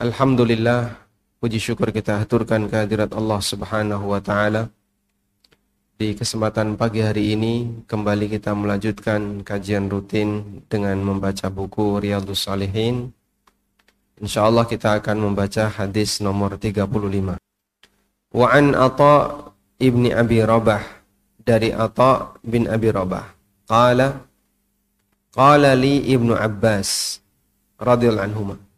Alhamdulillah 0.00 0.96
puji 1.44 1.60
syukur 1.60 1.92
kita 1.92 2.24
haturkan 2.24 2.72
kehadirat 2.72 3.12
Allah 3.12 3.36
Subhanahu 3.36 4.16
wa 4.16 4.16
taala. 4.16 4.72
Di 6.00 6.16
kesempatan 6.16 6.80
pagi 6.80 7.04
hari 7.04 7.36
ini 7.36 7.84
kembali 7.84 8.32
kita 8.32 8.56
melanjutkan 8.56 9.44
kajian 9.44 9.92
rutin 9.92 10.64
dengan 10.72 10.96
membaca 11.04 11.52
buku 11.52 12.00
Riyadhus 12.00 12.48
Salihin. 12.48 13.12
Insyaallah 14.16 14.64
kita 14.64 15.04
akan 15.04 15.20
membaca 15.20 15.68
hadis 15.68 16.24
nomor 16.24 16.56
35. 16.56 17.36
Wa 18.32 18.56
an 18.56 18.72
ibni 19.76 20.16
Abi 20.16 20.40
Rabah 20.40 20.80
dari 21.44 21.76
Atha 21.76 22.40
bin 22.40 22.72
Abi 22.72 22.88
Rabah. 22.88 23.36
Qala 23.68 24.16
Qala 25.36 25.76
li 25.76 26.08
Ibnu 26.08 26.32
Abbas 26.32 27.20
radhiyallahu 27.76 28.28
anhuma 28.32 28.69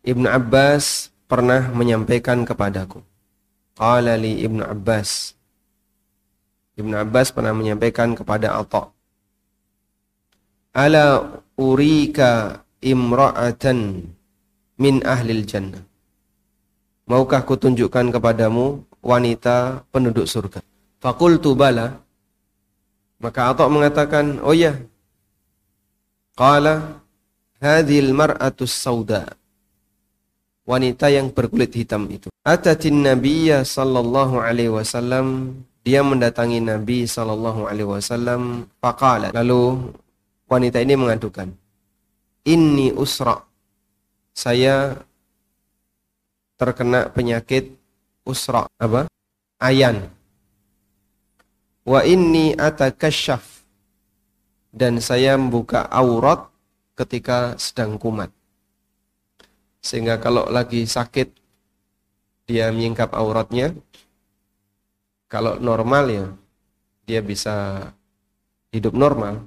Ibnu 0.00 0.24
Abbas 0.32 1.12
pernah 1.28 1.68
menyampaikan 1.76 2.48
kepadaku. 2.48 3.04
Qala 3.76 4.16
li 4.16 4.40
Ibnu 4.40 4.64
Abbas. 4.64 5.36
Ibnu 6.80 6.96
Abbas 6.96 7.28
pernah 7.36 7.52
menyampaikan 7.52 8.16
kepada 8.16 8.56
Atha. 8.56 8.88
Ala 10.72 11.36
urika 11.60 12.64
imra'atan 12.80 14.08
min 14.80 14.94
ahlil 15.04 15.44
jannah. 15.44 15.84
Maukah 17.04 17.44
kutunjukkan 17.44 18.16
kepadamu 18.16 18.80
wanita 19.04 19.84
penduduk 19.92 20.24
surga? 20.24 20.64
Fakultu 20.96 21.52
bala. 21.52 22.00
Maka 23.20 23.52
Atha 23.52 23.68
mengatakan, 23.68 24.40
"Oh 24.40 24.56
ya." 24.56 24.80
Qala 26.32 27.04
hadhil 27.60 28.16
mar'atus 28.16 28.72
sauda 28.72 29.39
wanita 30.70 31.10
yang 31.10 31.34
berkulit 31.34 31.74
hitam 31.74 32.06
itu. 32.06 32.30
Atatin 32.46 33.02
Nabiya 33.02 33.66
sallallahu 33.66 34.38
alaihi 34.38 34.70
wasallam 34.70 35.58
dia 35.82 36.06
mendatangi 36.06 36.62
Nabi 36.62 37.10
sallallahu 37.10 37.66
alaihi 37.66 37.90
wasallam 37.90 38.70
faqala. 38.78 39.34
Lalu 39.34 39.90
wanita 40.46 40.78
ini 40.78 40.94
mengadukan 40.94 41.50
inni 42.46 42.94
usra. 42.94 43.42
Saya 44.30 44.94
terkena 46.54 47.10
penyakit 47.10 47.74
usra 48.22 48.70
apa? 48.78 49.10
Ayan. 49.58 50.06
Wa 51.82 52.06
inni 52.06 52.54
atakasyaf. 52.54 53.58
Dan 54.70 55.02
saya 55.02 55.34
membuka 55.34 55.90
aurat 55.90 56.46
ketika 56.94 57.58
sedang 57.58 57.98
kumat 57.98 58.30
sehingga 59.80 60.20
kalau 60.20 60.48
lagi 60.48 60.84
sakit 60.84 61.28
dia 62.44 62.68
menyingkap 62.72 63.12
auratnya. 63.16 63.72
Kalau 65.30 65.56
normal 65.62 66.04
ya 66.10 66.26
dia 67.06 67.20
bisa 67.22 67.86
hidup 68.74 68.94
normal. 68.94 69.46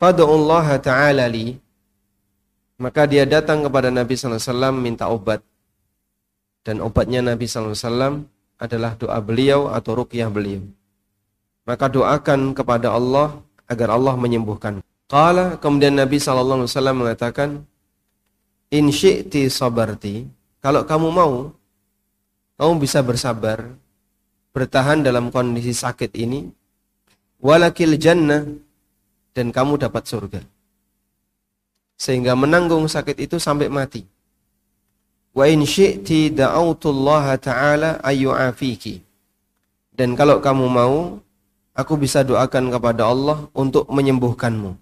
Allah 0.00 0.66
ta'ala 0.80 1.28
li 1.28 1.60
maka 2.80 3.04
dia 3.04 3.28
datang 3.28 3.60
kepada 3.68 3.92
Nabi 3.92 4.16
SAW 4.16 4.72
minta 4.72 5.12
obat 5.12 5.44
dan 6.64 6.80
obatnya 6.80 7.20
Nabi 7.20 7.44
SAW 7.44 8.24
adalah 8.56 8.96
doa 8.96 9.20
beliau 9.20 9.68
atau 9.68 10.00
rukyah 10.00 10.32
beliau 10.32 10.64
maka 11.68 11.92
doakan 11.92 12.56
kepada 12.56 12.96
Allah 12.96 13.36
agar 13.68 13.92
Allah 13.92 14.16
menyembuhkan 14.16 14.80
Kala 15.04 15.60
kemudian 15.60 16.00
Nabi 16.00 16.16
SAW 16.16 16.64
mengatakan 16.96 17.68
in 18.70 18.94
syi'ti 18.94 19.50
sabarti, 19.50 20.24
kalau 20.62 20.86
kamu 20.86 21.08
mau, 21.10 21.34
kamu 22.54 22.72
bisa 22.78 23.02
bersabar, 23.02 23.66
bertahan 24.54 25.02
dalam 25.02 25.34
kondisi 25.34 25.74
sakit 25.74 26.14
ini, 26.14 26.46
walakil 27.42 27.98
jannah, 27.98 28.46
dan 29.34 29.50
kamu 29.50 29.78
dapat 29.78 30.06
surga. 30.06 30.40
Sehingga 31.98 32.32
menanggung 32.38 32.86
sakit 32.86 33.18
itu 33.18 33.36
sampai 33.36 33.68
mati. 33.68 34.06
Wa 35.34 35.46
in 35.50 35.66
syi'ti 35.66 36.32
da'autullaha 36.32 37.36
ta'ala 37.38 38.00
ayyu'afiki. 38.00 39.02
Dan 39.94 40.16
kalau 40.16 40.40
kamu 40.40 40.64
mau, 40.66 41.20
aku 41.76 41.94
bisa 42.00 42.24
doakan 42.24 42.72
kepada 42.72 43.10
Allah 43.10 43.46
untuk 43.52 43.84
menyembuhkanmu. 43.92 44.74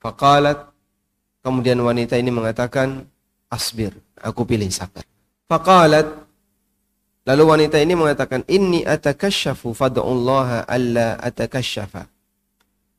Faqalat 0.00 0.77
Kemudian 1.42 1.78
wanita 1.80 2.18
ini 2.18 2.34
mengatakan, 2.34 3.06
asbir, 3.48 3.94
aku 4.18 4.44
pilih 4.44 4.68
sabar. 4.68 5.06
Faqalat, 5.48 6.06
lalu 7.24 7.42
wanita 7.46 7.78
ini 7.80 7.94
mengatakan, 7.94 8.44
inni 8.50 8.84
atakasyafu 8.84 9.72
fad'ullaha 9.72 10.66
alla 10.66 11.16
atakasyafa. 11.22 12.10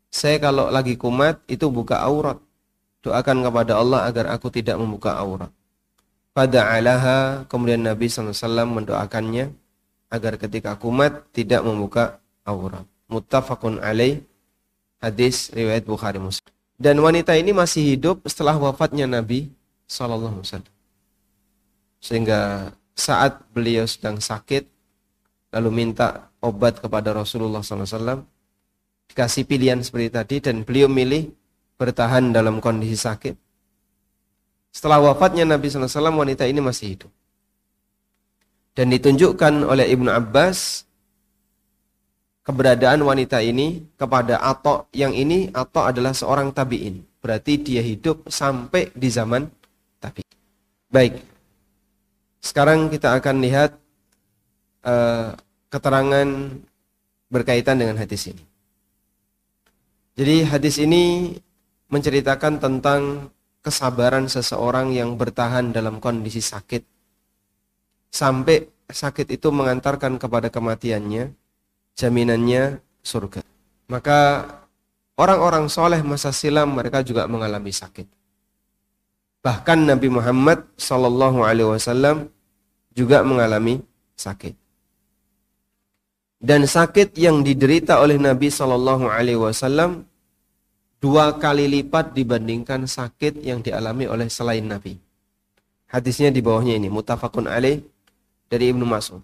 Saya 0.09 0.41
kalau 0.41 0.73
lagi 0.73 0.97
kumat 0.97 1.37
itu 1.45 1.69
buka 1.69 2.01
aurat. 2.01 2.41
Doakan 2.99 3.45
kepada 3.45 3.79
Allah 3.79 4.09
agar 4.09 4.27
aku 4.33 4.51
tidak 4.51 4.75
membuka 4.75 5.15
aurat. 5.15 5.53
Fada'alaha, 6.35 7.45
kemudian 7.47 7.79
Nabi 7.85 8.09
SAW 8.09 8.33
mendoakannya 8.67 9.53
agar 10.09 10.33
ketika 10.41 10.75
kumat 10.75 11.29
tidak 11.31 11.61
membuka 11.61 12.17
aurat. 12.43 12.83
Muttafaqun 13.07 13.79
alaih, 13.79 14.25
hadis 14.99 15.53
riwayat 15.53 15.85
Bukhari 15.85 16.17
Muslim. 16.17 16.58
Dan 16.79 17.03
wanita 17.03 17.35
ini 17.35 17.51
masih 17.51 17.83
hidup 17.83 18.23
setelah 18.23 18.55
wafatnya 18.55 19.03
Nabi 19.03 19.51
Sallallahu 19.83 20.39
Alaihi 20.39 20.47
Wasallam. 20.47 20.75
Sehingga 21.99 22.71
saat 22.95 23.43
beliau 23.51 23.83
sedang 23.83 24.23
sakit, 24.23 24.63
lalu 25.51 25.69
minta 25.75 26.31
obat 26.39 26.79
kepada 26.79 27.11
Rasulullah 27.11 27.59
SAW, 27.59 28.23
dikasih 29.11 29.43
pilihan 29.43 29.83
seperti 29.83 30.07
tadi, 30.07 30.35
dan 30.39 30.63
beliau 30.63 30.87
milih 30.87 31.27
bertahan 31.75 32.31
dalam 32.31 32.63
kondisi 32.63 32.95
sakit. 32.95 33.35
Setelah 34.71 35.03
wafatnya 35.03 35.43
Nabi 35.43 35.67
SAW, 35.67 36.15
wanita 36.15 36.47
ini 36.47 36.63
masih 36.63 36.95
hidup. 36.95 37.11
Dan 38.71 38.95
ditunjukkan 38.95 39.67
oleh 39.67 39.91
Ibnu 39.91 40.07
Abbas 40.07 40.87
keberadaan 42.49 43.05
wanita 43.05 43.45
ini 43.45 43.85
kepada 43.93 44.41
Atok 44.41 44.89
yang 44.89 45.13
ini 45.13 45.53
Atok 45.53 45.93
adalah 45.93 46.17
seorang 46.17 46.49
tabi'in. 46.49 47.05
Berarti 47.21 47.61
dia 47.61 47.85
hidup 47.85 48.25
sampai 48.25 48.89
di 48.97 49.05
zaman 49.13 49.45
tabi. 50.01 50.25
Baik. 50.89 51.21
Sekarang 52.41 52.89
kita 52.89 53.13
akan 53.13 53.35
lihat 53.45 53.77
uh, 54.81 55.37
keterangan 55.69 56.25
berkaitan 57.29 57.77
dengan 57.77 58.01
hadis 58.01 58.33
ini. 58.33 58.41
Jadi 60.17 60.49
hadis 60.49 60.81
ini 60.81 61.37
menceritakan 61.93 62.57
tentang 62.57 63.29
kesabaran 63.61 64.25
seseorang 64.25 64.89
yang 64.89 65.13
bertahan 65.21 65.69
dalam 65.69 66.01
kondisi 66.01 66.41
sakit 66.41 66.81
sampai 68.09 68.65
sakit 68.89 69.37
itu 69.37 69.53
mengantarkan 69.53 70.17
kepada 70.17 70.49
kematiannya 70.49 71.38
jaminannya 71.99 72.79
surga. 73.03 73.43
Maka 73.91 74.47
orang-orang 75.19 75.67
soleh 75.67 75.99
masa 75.99 76.31
silam 76.31 76.71
mereka 76.71 77.03
juga 77.03 77.27
mengalami 77.27 77.75
sakit. 77.75 78.07
Bahkan 79.43 79.79
Nabi 79.83 80.07
Muhammad 80.07 80.63
Sallallahu 80.79 81.43
Alaihi 81.43 81.67
Wasallam 81.67 82.31
juga 82.95 83.19
mengalami 83.27 83.83
sakit. 84.15 84.55
Dan 86.39 86.63
sakit 86.63 87.19
yang 87.19 87.43
diderita 87.43 87.99
oleh 87.99 88.15
Nabi 88.15 88.47
Sallallahu 88.47 89.11
Alaihi 89.11 89.39
Wasallam 89.39 90.07
dua 91.03 91.35
kali 91.35 91.67
lipat 91.67 92.15
dibandingkan 92.15 92.87
sakit 92.87 93.43
yang 93.43 93.59
dialami 93.59 94.07
oleh 94.07 94.31
selain 94.31 94.63
Nabi. 94.63 94.95
Hadisnya 95.89 96.29
di 96.29 96.39
bawahnya 96.39 96.77
ini, 96.77 96.87
mutafakun 96.87 97.49
alaih 97.49 97.81
dari 98.47 98.71
Ibnu 98.71 98.85
Mas'ud. 98.85 99.23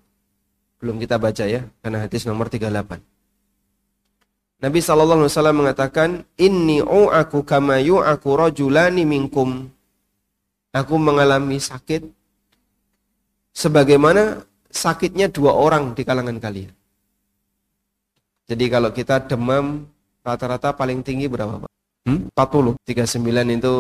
Belum 0.86 1.02
kita 1.02 1.18
baca 1.18 1.50
ya, 1.50 1.66
karena 1.82 2.06
hadis 2.06 2.30
nomor 2.30 2.46
38. 2.46 3.02
Nabi 4.62 4.80
sallallahu 4.86 5.26
alaihi 5.26 5.34
wasallam 5.34 5.58
mengatakan, 5.66 6.10
"Inni 6.38 6.86
u'aku 6.86 7.42
kama 7.42 7.82
yu'aku 7.82 8.30
rajulani 8.38 9.02
minkum." 9.02 9.74
aku 10.76 11.00
mengalami 11.00 11.56
sakit 11.56 12.04
sebagaimana 13.56 14.44
sakitnya 14.68 15.32
dua 15.32 15.56
orang 15.56 15.96
di 15.96 16.04
kalangan 16.04 16.36
kalian. 16.36 16.76
Jadi 18.46 18.66
kalau 18.68 18.92
kita 18.92 19.24
demam 19.24 19.88
rata-rata 20.20 20.76
paling 20.76 21.00
tinggi 21.00 21.32
berapa 21.32 21.64
Pak? 21.64 21.72
Hmm? 22.06 22.30
40. 22.36 22.78
39 22.86 23.58
itu 23.58 23.76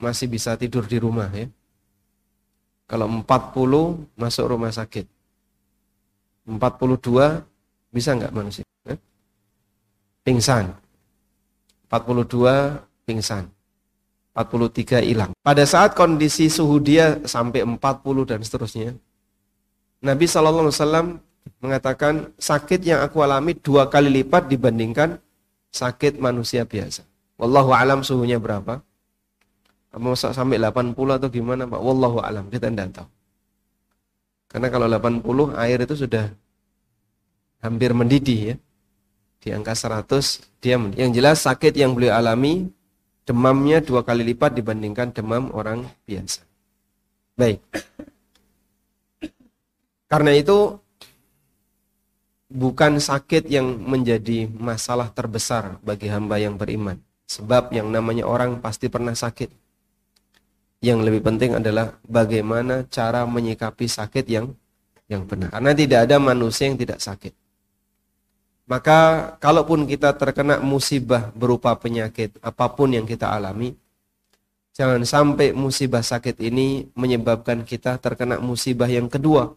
masih 0.00 0.26
bisa 0.26 0.56
tidur 0.58 0.88
di 0.88 0.98
rumah 0.98 1.30
ya. 1.30 1.46
Kalau 2.90 3.06
40 3.06 4.10
masuk 4.18 4.44
rumah 4.50 4.72
sakit. 4.74 5.06
42 6.46 7.44
bisa 7.92 8.10
nggak 8.16 8.32
manusia? 8.34 8.64
Eh? 8.88 8.98
Pingsan. 10.26 10.72
42 11.92 12.82
pingsan. 13.06 13.46
43 14.32 15.04
hilang. 15.04 15.30
Pada 15.44 15.62
saat 15.68 15.92
kondisi 15.92 16.48
suhu 16.48 16.80
dia 16.80 17.20
sampai 17.28 17.68
40 17.68 17.78
dan 18.24 18.40
seterusnya, 18.40 18.96
Nabi 20.00 20.24
SAW 20.24 21.20
mengatakan 21.60 22.32
sakit 22.40 22.80
yang 22.82 23.04
aku 23.04 23.20
alami 23.20 23.52
dua 23.54 23.86
kali 23.92 24.08
lipat 24.08 24.48
dibandingkan 24.48 25.20
sakit 25.70 26.16
manusia 26.16 26.64
biasa. 26.64 27.04
Wallahu 27.36 27.70
alam 27.76 28.00
suhunya 28.00 28.40
berapa? 28.40 28.80
Mau 30.00 30.16
sampai 30.16 30.56
80 30.56 30.96
atau 31.20 31.28
gimana 31.28 31.68
Pak? 31.68 31.80
Wallahu 31.80 32.18
alam, 32.24 32.48
kita 32.48 32.72
tidak 32.72 32.96
tahu. 32.96 33.08
Karena 34.52 34.68
kalau 34.68 34.84
80 34.84 35.56
air 35.56 35.78
itu 35.80 35.96
sudah 35.96 36.28
hampir 37.64 37.96
mendidih 37.96 38.40
ya. 38.52 38.56
Di 39.42 39.48
angka 39.50 39.72
100 39.74 40.44
dia. 40.60 40.76
Yang 40.76 41.10
jelas 41.16 41.36
sakit 41.48 41.72
yang 41.74 41.96
beliau 41.96 42.14
alami 42.14 42.68
demamnya 43.24 43.80
dua 43.80 44.04
kali 44.04 44.22
lipat 44.28 44.52
dibandingkan 44.52 45.10
demam 45.16 45.48
orang 45.56 45.88
biasa. 46.04 46.44
Baik. 47.34 47.64
Karena 50.12 50.36
itu 50.36 50.76
bukan 52.52 53.00
sakit 53.00 53.48
yang 53.48 53.64
menjadi 53.80 54.44
masalah 54.52 55.08
terbesar 55.08 55.80
bagi 55.80 56.12
hamba 56.12 56.36
yang 56.36 56.60
beriman. 56.60 57.00
Sebab 57.24 57.72
yang 57.72 57.88
namanya 57.88 58.28
orang 58.28 58.60
pasti 58.60 58.92
pernah 58.92 59.16
sakit. 59.16 59.61
Yang 60.82 60.98
lebih 61.06 61.22
penting 61.22 61.54
adalah 61.62 61.94
bagaimana 62.02 62.82
cara 62.90 63.22
menyikapi 63.22 63.86
sakit 63.86 64.26
yang 64.26 64.50
yang 65.06 65.22
benar. 65.22 65.54
Karena 65.54 65.70
tidak 65.78 66.10
ada 66.10 66.16
manusia 66.18 66.66
yang 66.66 66.74
tidak 66.74 66.98
sakit. 66.98 67.30
Maka 68.66 68.98
kalaupun 69.38 69.86
kita 69.86 70.10
terkena 70.18 70.58
musibah 70.58 71.30
berupa 71.38 71.70
penyakit 71.78 72.34
apa 72.42 72.66
pun 72.72 72.90
yang 72.90 73.06
kita 73.06 73.30
alami, 73.30 73.78
jangan 74.74 75.06
sampai 75.06 75.54
musibah 75.54 76.02
sakit 76.02 76.40
ini 76.42 76.90
menyebabkan 76.98 77.62
kita 77.62 78.00
terkena 78.02 78.42
musibah 78.42 78.90
yang 78.90 79.06
kedua, 79.06 79.54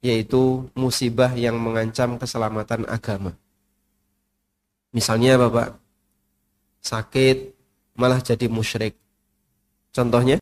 yaitu 0.00 0.64
musibah 0.72 1.34
yang 1.36 1.60
mengancam 1.60 2.16
keselamatan 2.16 2.88
agama. 2.88 3.36
Misalnya 4.92 5.40
Bapak 5.40 5.76
sakit 6.84 7.52
malah 7.98 8.20
jadi 8.22 8.46
musyrik. 8.46 9.01
Contohnya 9.92 10.40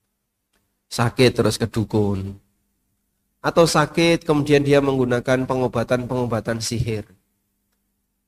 sakit 0.88 1.30
terus 1.34 1.58
ke 1.58 1.66
dukun. 1.66 2.38
Atau 3.42 3.66
sakit 3.66 4.22
kemudian 4.22 4.62
dia 4.62 4.78
menggunakan 4.78 5.44
pengobatan-pengobatan 5.44 6.62
sihir 6.62 7.04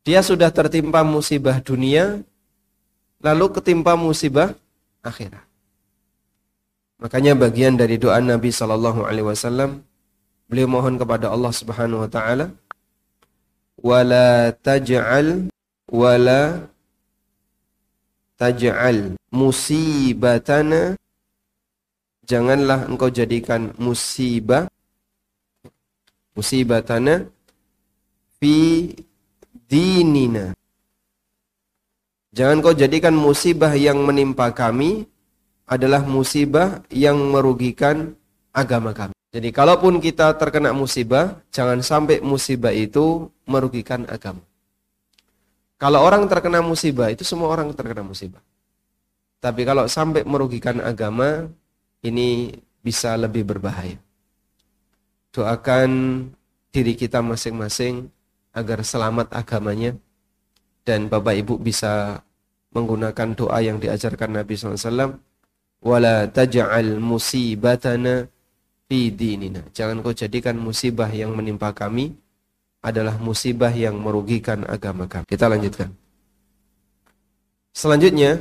dia 0.03 0.19
sudah 0.19 0.51
tertimpa 0.51 1.07
musibah 1.07 1.63
dunia, 1.63 2.27
lalu 3.23 3.47
ketimpa 3.55 3.95
musibah 3.95 4.51
akhirat. 4.99 5.47
Makanya 6.99 7.39
bagian 7.39 7.79
dari 7.79 7.99
doa 7.99 8.19
Nabi 8.19 8.51
Shallallahu 8.51 9.07
Alaihi 9.07 9.27
Wasallam, 9.27 9.83
beliau 10.51 10.67
mohon 10.71 10.99
kepada 10.99 11.31
Allah 11.31 11.55
Subhanahu 11.55 12.07
Wa 12.07 12.11
Taala, 12.11 12.47
wala 13.79 14.51
taj'al 14.59 15.51
wala 15.87 16.67
taj'al 18.39 19.15
musibatana 19.31 20.99
janganlah 22.27 22.87
engkau 22.87 23.11
jadikan 23.11 23.75
musibah 23.79 24.67
musibatana 26.33 27.29
fi 28.41 28.89
dinina. 29.69 30.57
Jangan 32.33 32.65
kau 32.65 32.73
jadikan 32.73 33.13
musibah 33.13 33.77
yang 33.77 34.01
menimpa 34.01 34.49
kami 34.57 35.05
adalah 35.69 36.01
musibah 36.01 36.81
yang 36.89 37.21
merugikan 37.29 38.17
agama 38.57 38.97
kami. 38.97 39.13
Jadi 39.33 39.49
kalaupun 39.53 40.01
kita 40.01 40.37
terkena 40.37 40.77
musibah, 40.77 41.41
jangan 41.53 41.81
sampai 41.81 42.21
musibah 42.21 42.73
itu 42.73 43.29
merugikan 43.49 44.05
agama. 44.09 44.45
Kalau 45.81 46.05
orang 46.05 46.29
terkena 46.29 46.61
musibah, 46.61 47.09
itu 47.09 47.25
semua 47.25 47.53
orang 47.53 47.73
terkena 47.73 48.05
musibah. 48.05 48.41
Tapi 49.41 49.65
kalau 49.65 49.89
sampai 49.89 50.23
merugikan 50.29 50.81
agama, 50.85 51.49
ini 52.03 52.51
bisa 52.83 53.15
lebih 53.15 53.47
berbahaya. 53.47 53.97
Doakan 55.33 55.91
diri 56.75 56.99
kita 56.99 57.23
masing-masing 57.25 58.11
agar 58.53 58.85
selamat 58.85 59.33
agamanya 59.33 59.97
dan 60.85 61.09
Bapak 61.09 61.35
Ibu 61.41 61.55
bisa 61.63 62.21
menggunakan 62.75 63.33
doa 63.33 63.59
yang 63.63 63.79
diajarkan 63.79 64.43
Nabi 64.43 64.59
SAW 64.59 65.17
wala 65.83 66.29
taj'al 66.29 66.99
musibatana 67.01 68.29
fi 68.87 69.09
dinina. 69.13 69.63
Jangan 69.73 70.05
kau 70.05 70.13
jadikan 70.13 70.59
musibah 70.59 71.09
yang 71.09 71.33
menimpa 71.33 71.73
kami 71.73 72.13
adalah 72.83 73.15
musibah 73.17 73.71
yang 73.71 73.95
merugikan 73.99 74.67
agama 74.67 75.07
kami. 75.07 75.25
Kita 75.31 75.47
lanjutkan. 75.47 75.89
Selanjutnya 77.73 78.37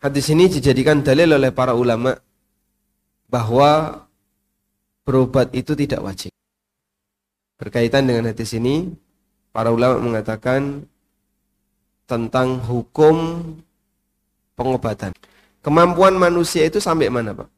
hadis 0.00 0.26
ini 0.32 0.48
dijadikan 0.48 1.04
dalil 1.04 1.34
oleh 1.34 1.52
para 1.52 1.74
ulama 1.76 2.14
bahwa 3.28 4.02
berobat 5.04 5.52
itu 5.52 5.76
tidak 5.76 6.00
wajib 6.00 6.32
Berkaitan 7.58 8.06
dengan 8.06 8.30
hadis 8.30 8.54
ini, 8.54 8.94
para 9.50 9.74
ulama 9.74 9.98
mengatakan 9.98 10.86
tentang 12.06 12.62
hukum 12.62 13.42
pengobatan. 14.54 15.10
Kemampuan 15.58 16.14
manusia 16.14 16.62
itu 16.70 16.78
sampai 16.78 17.10
mana, 17.10 17.34
Pak? 17.34 17.50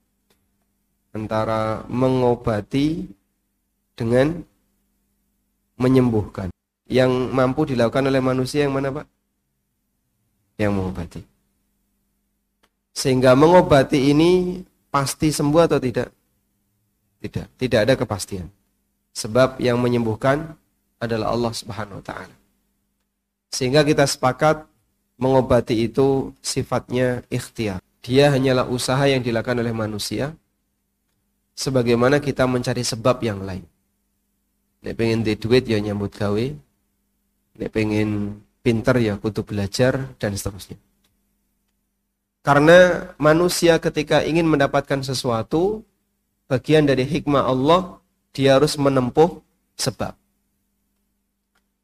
Antara 1.12 1.84
mengobati 1.84 3.12
dengan 3.92 4.40
menyembuhkan. 5.76 6.48
Yang 6.88 7.12
mampu 7.36 7.68
dilakukan 7.68 8.08
oleh 8.08 8.24
manusia 8.24 8.64
yang 8.64 8.72
mana, 8.72 8.88
Pak? 8.88 9.06
Yang 10.56 10.72
mengobati. 10.80 11.20
Sehingga 12.96 13.36
mengobati 13.36 14.16
ini 14.16 14.64
pasti 14.90 15.30
sembuh 15.30 15.62
atau 15.64 15.78
tidak? 15.78 16.10
Tidak, 17.22 17.46
tidak 17.56 17.80
ada 17.86 17.94
kepastian. 17.96 18.46
Sebab 19.14 19.58
yang 19.62 19.78
menyembuhkan 19.78 20.54
adalah 21.00 21.32
Allah 21.32 21.52
Subhanahu 21.54 22.02
wa 22.02 22.04
taala. 22.04 22.36
Sehingga 23.50 23.82
kita 23.82 24.06
sepakat 24.06 24.66
mengobati 25.18 25.86
itu 25.86 26.30
sifatnya 26.38 27.22
ikhtiar. 27.32 27.82
Dia 28.00 28.32
hanyalah 28.32 28.66
usaha 28.70 29.04
yang 29.04 29.20
dilakukan 29.20 29.60
oleh 29.60 29.74
manusia 29.74 30.32
sebagaimana 31.52 32.22
kita 32.22 32.48
mencari 32.48 32.80
sebab 32.80 33.20
yang 33.20 33.44
lain. 33.44 33.66
Nek 34.80 34.96
pengen 34.96 35.20
di 35.20 35.36
duit 35.36 35.68
ya 35.68 35.76
nyambut 35.76 36.16
gawe. 36.16 36.46
Nek 37.60 37.68
pengen 37.68 38.40
pinter 38.64 38.96
ya 38.96 39.20
kutu 39.20 39.44
belajar 39.44 40.08
dan 40.16 40.32
seterusnya. 40.32 40.80
Karena 42.40 43.12
manusia 43.20 43.76
ketika 43.76 44.24
ingin 44.24 44.48
mendapatkan 44.48 45.04
sesuatu, 45.04 45.84
bagian 46.48 46.88
dari 46.88 47.04
hikmah 47.04 47.44
Allah 47.44 48.00
dia 48.32 48.56
harus 48.56 48.80
menempuh 48.80 49.44
sebab. 49.76 50.16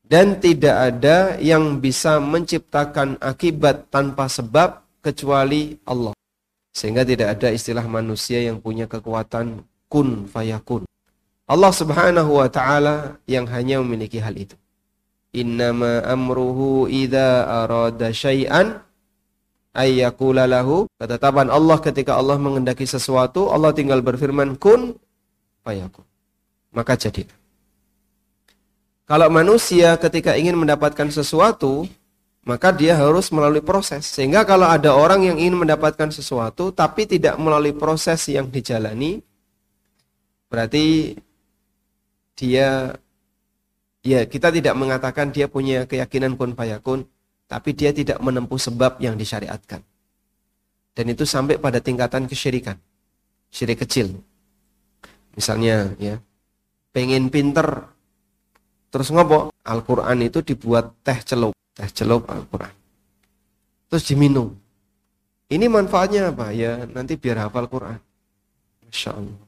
Dan 0.06 0.38
tidak 0.38 0.76
ada 0.94 1.34
yang 1.42 1.82
bisa 1.82 2.22
menciptakan 2.22 3.18
akibat 3.18 3.90
tanpa 3.90 4.30
sebab 4.30 4.86
kecuali 5.02 5.76
Allah. 5.82 6.14
Sehingga 6.70 7.02
tidak 7.02 7.36
ada 7.36 7.50
istilah 7.50 7.82
manusia 7.84 8.38
yang 8.38 8.62
punya 8.62 8.86
kekuatan 8.86 9.66
kun 9.90 10.30
fayakun. 10.30 10.86
Allah 11.50 11.72
Subhanahu 11.74 12.38
wa 12.38 12.46
taala 12.46 13.18
yang 13.26 13.50
hanya 13.50 13.82
memiliki 13.82 14.22
hal 14.22 14.38
itu. 14.38 14.54
Innama 15.34 16.06
amruhu 16.06 16.86
idza 16.86 17.44
arada 17.66 18.14
syai'an 18.14 18.85
ayyakula 19.76 20.48
lahu. 20.48 20.88
Ketetapan 20.96 21.52
Allah 21.52 21.76
ketika 21.84 22.16
Allah 22.16 22.40
mengendaki 22.40 22.88
sesuatu, 22.88 23.52
Allah 23.52 23.76
tinggal 23.76 24.00
berfirman 24.00 24.56
kun 24.56 24.96
fayakun 25.60 26.06
maka 26.76 26.92
jadi. 27.00 27.24
Kalau 29.08 29.32
manusia 29.32 29.96
ketika 29.96 30.36
ingin 30.36 30.60
mendapatkan 30.60 31.08
sesuatu, 31.08 31.88
maka 32.44 32.68
dia 32.76 32.92
harus 33.00 33.32
melalui 33.32 33.64
proses. 33.64 34.04
Sehingga 34.04 34.44
kalau 34.44 34.68
ada 34.68 34.92
orang 34.92 35.24
yang 35.24 35.40
ingin 35.40 35.56
mendapatkan 35.64 36.12
sesuatu 36.12 36.68
tapi 36.68 37.08
tidak 37.08 37.40
melalui 37.40 37.72
proses 37.72 38.28
yang 38.28 38.52
dijalani, 38.52 39.24
berarti 40.52 41.16
dia 42.36 42.92
ya 44.04 44.20
kita 44.28 44.52
tidak 44.52 44.74
mengatakan 44.76 45.32
dia 45.32 45.48
punya 45.48 45.88
keyakinan 45.88 46.36
kun 46.36 46.52
fayakun, 46.52 47.08
tapi 47.46 47.74
dia 47.74 47.94
tidak 47.94 48.18
menempuh 48.18 48.58
sebab 48.58 48.98
yang 48.98 49.14
disyariatkan. 49.14 49.82
Dan 50.96 51.04
itu 51.12 51.22
sampai 51.22 51.58
pada 51.62 51.78
tingkatan 51.78 52.26
kesyirikan. 52.26 52.74
Syirik 53.50 53.86
kecil. 53.86 54.18
Misalnya 55.38 55.94
ya, 56.00 56.18
pengen 56.90 57.30
pinter 57.30 57.86
terus 58.90 59.12
ngopo 59.12 59.52
Al-Qur'an 59.62 60.18
itu 60.24 60.40
dibuat 60.40 60.96
teh 61.04 61.20
celup 61.22 61.52
teh 61.76 61.90
celup 61.92 62.24
Al-Quran. 62.26 62.72
Terus 63.92 64.04
diminum. 64.08 64.56
Ini 65.46 65.70
manfaatnya 65.70 66.34
apa? 66.34 66.50
Ya 66.50 66.88
nanti 66.90 67.14
biar 67.14 67.46
hafal 67.46 67.70
Quran. 67.70 68.00
Masya 68.88 69.10
Allah. 69.14 69.42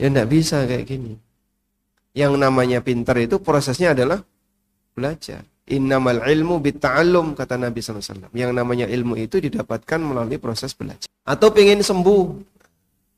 Ya 0.00 0.06
enggak 0.08 0.30
bisa 0.30 0.64
kayak 0.64 0.86
gini. 0.86 1.18
Yang 2.16 2.40
namanya 2.40 2.80
pinter 2.80 3.18
itu 3.20 3.36
prosesnya 3.42 3.92
adalah 3.92 4.24
belajar 4.96 5.44
innamal 5.66 6.22
ilmu 6.22 6.62
bitta'allum 6.62 7.34
kata 7.34 7.58
Nabi 7.58 7.82
SAW 7.82 8.30
yang 8.30 8.54
namanya 8.54 8.86
ilmu 8.86 9.18
itu 9.18 9.42
didapatkan 9.42 9.98
melalui 9.98 10.38
proses 10.38 10.70
belajar. 10.72 11.10
Atau 11.26 11.50
pengen 11.50 11.82
sembuh 11.82 12.24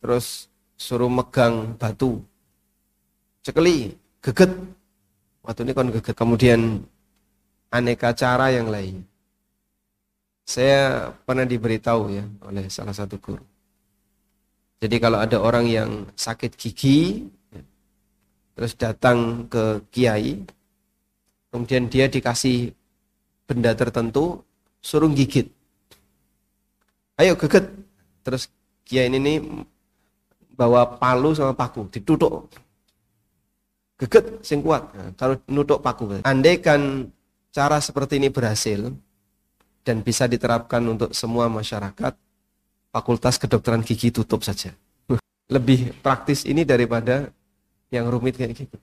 terus 0.00 0.48
suruh 0.78 1.12
megang 1.12 1.76
batu. 1.76 2.24
Cekeli 3.44 3.92
geget. 4.24 4.52
Waktu 5.44 5.60
ini 5.68 5.72
kan 5.76 5.88
geget. 5.92 6.16
Kemudian 6.16 6.80
aneka 7.68 8.16
cara 8.16 8.48
yang 8.48 8.72
lain. 8.72 9.04
Saya 10.48 11.12
pernah 11.28 11.44
diberitahu 11.44 12.02
ya 12.08 12.24
oleh 12.48 12.72
salah 12.72 12.96
satu 12.96 13.20
guru. 13.20 13.44
Jadi 14.78 14.96
kalau 14.96 15.18
ada 15.20 15.36
orang 15.42 15.66
yang 15.66 15.90
sakit 16.14 16.54
gigi, 16.54 17.26
ya, 17.50 17.62
terus 18.56 18.72
datang 18.78 19.44
ke 19.50 19.82
kiai, 19.90 20.38
kemudian 21.52 21.88
dia 21.88 22.06
dikasih 22.08 22.72
benda 23.48 23.72
tertentu, 23.72 24.44
suruh 24.84 25.08
gigit. 25.12 25.48
Ayo 27.18 27.34
geget. 27.34 27.66
Terus 28.22 28.52
kiai 28.84 29.08
ini 29.08 29.18
nih 29.18 29.36
bawa 30.52 31.00
palu 31.00 31.32
sama 31.32 31.56
paku, 31.56 31.88
ditutuk. 31.88 32.46
Geget 33.98 34.44
sing 34.46 34.62
kuat. 34.62 34.94
Nah, 34.94 35.10
kalau 35.18 35.34
nutuk 35.50 35.82
paku. 35.82 36.22
Andai 36.22 36.62
kan 36.62 37.10
cara 37.50 37.82
seperti 37.82 38.22
ini 38.22 38.30
berhasil 38.30 38.94
dan 39.82 40.04
bisa 40.04 40.28
diterapkan 40.28 40.84
untuk 40.84 41.10
semua 41.16 41.48
masyarakat, 41.48 42.14
fakultas 42.92 43.40
kedokteran 43.40 43.82
gigi 43.82 44.12
tutup 44.12 44.44
saja. 44.44 44.70
Lebih 45.54 45.96
praktis 46.04 46.44
ini 46.44 46.62
daripada 46.62 47.32
yang 47.88 48.06
rumit 48.12 48.36
kayak 48.36 48.54
gitu. 48.54 48.76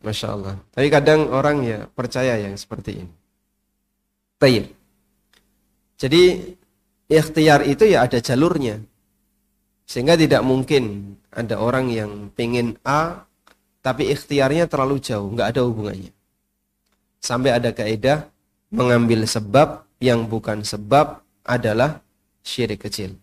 Masya 0.00 0.28
Allah. 0.32 0.54
Tapi 0.72 0.88
kadang 0.88 1.28
orang 1.28 1.64
ya 1.64 1.78
percaya 1.92 2.40
yang 2.40 2.56
seperti 2.56 3.04
ini. 3.04 3.12
Tayyip. 4.40 4.66
Jadi 6.00 6.22
ikhtiar 7.12 7.68
itu 7.68 7.84
ya 7.84 8.08
ada 8.08 8.16
jalurnya. 8.20 8.80
Sehingga 9.84 10.16
tidak 10.16 10.40
mungkin 10.46 11.14
ada 11.28 11.60
orang 11.60 11.92
yang 11.92 12.32
pengen 12.32 12.80
A 12.86 13.26
tapi 13.80 14.12
ikhtiarnya 14.12 14.68
terlalu 14.68 15.00
jauh, 15.00 15.28
nggak 15.32 15.56
ada 15.56 15.60
hubungannya 15.64 16.12
sampai 17.20 17.52
ada 17.52 17.70
kaidah 17.70 18.26
mengambil 18.72 19.28
sebab 19.28 19.84
yang 20.00 20.24
bukan 20.24 20.64
sebab 20.64 21.20
adalah 21.44 22.00
syirik 22.40 22.80
kecil. 22.88 23.14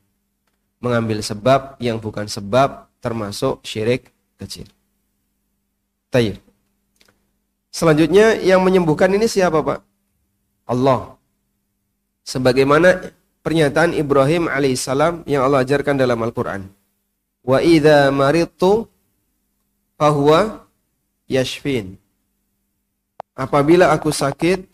Mengambil 0.77 1.25
sebab 1.25 1.81
yang 1.81 1.97
bukan 1.97 2.29
sebab 2.29 2.85
termasuk 3.01 3.65
syirik 3.65 4.13
kecil. 4.37 4.69
Tayyib. 6.13 6.37
Selanjutnya 7.71 8.39
yang 8.41 8.63
menyembuhkan 8.63 9.11
ini 9.13 9.29
siapa 9.29 9.61
Pak? 9.61 9.79
Allah. 10.67 11.15
Sebagaimana 12.27 13.13
pernyataan 13.45 13.95
Ibrahim 13.95 14.51
alaihissalam 14.51 15.23
yang 15.23 15.47
Allah 15.47 15.63
ajarkan 15.63 15.95
dalam 15.95 16.19
Al-Quran. 16.19 16.67
Wa 17.47 17.63
idha 17.63 18.11
maritu 18.11 18.91
fahuwa 19.95 20.67
yashfin. 21.31 21.95
Apabila 23.37 23.93
aku 23.93 24.09
sakit, 24.09 24.65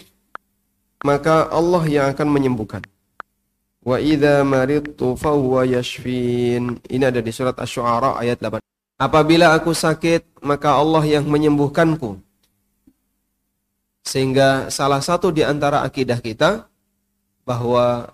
maka 1.03 1.51
Allah 1.51 1.83
yang 1.85 2.05
akan 2.15 2.27
menyembuhkan. 2.31 2.81
Wa 3.83 3.99
idza 3.99 4.47
maridtu 4.47 5.19
fahuwa 5.19 5.67
yashfin. 5.67 6.79
Ini 6.87 7.11
ada 7.11 7.19
di 7.19 7.29
surat 7.35 7.59
Asy-Syu'ara 7.59 8.15
ayat 8.15 8.39
8. 8.39 8.63
Apabila 8.95 9.51
aku 9.51 9.75
sakit, 9.75 10.39
maka 10.39 10.79
Allah 10.79 11.03
yang 11.03 11.27
menyembuhkanku. 11.27 12.22
Sehingga 14.03 14.67
salah 14.67 14.99
satu 14.99 15.31
di 15.31 15.41
antara 15.41 15.81
akidah 15.81 16.19
kita 16.19 16.67
bahwa 17.47 18.11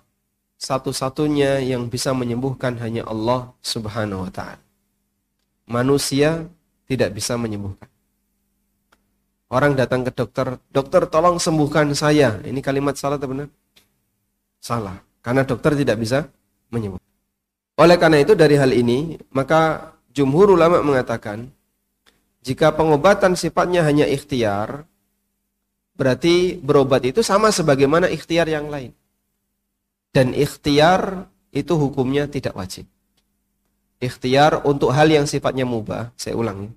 satu-satunya 0.60 1.64
yang 1.64 1.90
bisa 1.90 2.14
menyembuhkan 2.14 2.78
hanya 2.78 3.02
Allah 3.08 3.50
Subhanahu 3.64 4.28
wa 4.28 4.32
taala. 4.32 4.62
Manusia 5.66 6.46
tidak 6.86 7.14
bisa 7.14 7.38
menyembuhkan. 7.38 7.88
Orang 9.50 9.74
datang 9.74 10.06
ke 10.06 10.14
dokter, 10.14 10.62
dokter 10.70 11.10
tolong 11.10 11.42
sembuhkan 11.42 11.90
saya. 11.96 12.38
Ini 12.46 12.60
kalimat 12.62 12.94
salah 12.94 13.18
atau 13.18 13.30
benar? 13.34 13.48
Salah. 14.62 14.98
Karena 15.22 15.42
dokter 15.42 15.74
tidak 15.74 15.98
bisa 15.98 16.30
menyembuhkan. 16.70 17.02
Oleh 17.80 17.96
karena 17.98 18.18
itu 18.22 18.36
dari 18.36 18.54
hal 18.60 18.70
ini, 18.70 19.18
maka 19.32 19.90
jumhur 20.12 20.54
ulama 20.54 20.84
mengatakan, 20.84 21.50
jika 22.44 22.70
pengobatan 22.76 23.34
sifatnya 23.34 23.82
hanya 23.82 24.04
ikhtiar, 24.06 24.86
berarti 26.00 26.56
berobat 26.56 27.04
itu 27.04 27.20
sama 27.20 27.52
sebagaimana 27.52 28.08
ikhtiar 28.08 28.48
yang 28.48 28.72
lain. 28.72 28.96
Dan 30.16 30.32
ikhtiar 30.32 31.28
itu 31.52 31.76
hukumnya 31.76 32.24
tidak 32.24 32.56
wajib. 32.56 32.88
Ikhtiar 34.00 34.64
untuk 34.64 34.96
hal 34.96 35.12
yang 35.12 35.28
sifatnya 35.28 35.68
mubah, 35.68 36.08
saya 36.16 36.32
ulangi. 36.40 36.72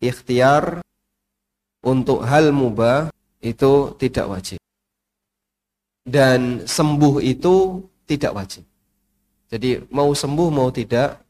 Ikhtiar 0.00 0.80
untuk 1.84 2.24
hal 2.24 2.56
mubah 2.56 3.12
itu 3.44 3.92
tidak 4.00 4.32
wajib. 4.32 4.58
Dan 6.08 6.64
sembuh 6.64 7.20
itu 7.20 7.84
tidak 8.08 8.32
wajib. 8.32 8.64
Jadi 9.52 9.84
mau 9.92 10.08
sembuh 10.16 10.48
mau 10.48 10.72
tidak, 10.72 11.20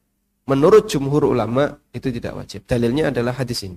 menurut 0.47 0.87
jumhur 0.87 1.35
ulama 1.35 1.67
itu 1.91 2.15
tidak 2.15 2.39
wajib. 2.39 2.63
Dalilnya 2.63 3.11
adalah 3.11 3.35
hadis 3.35 3.67
ini. 3.67 3.77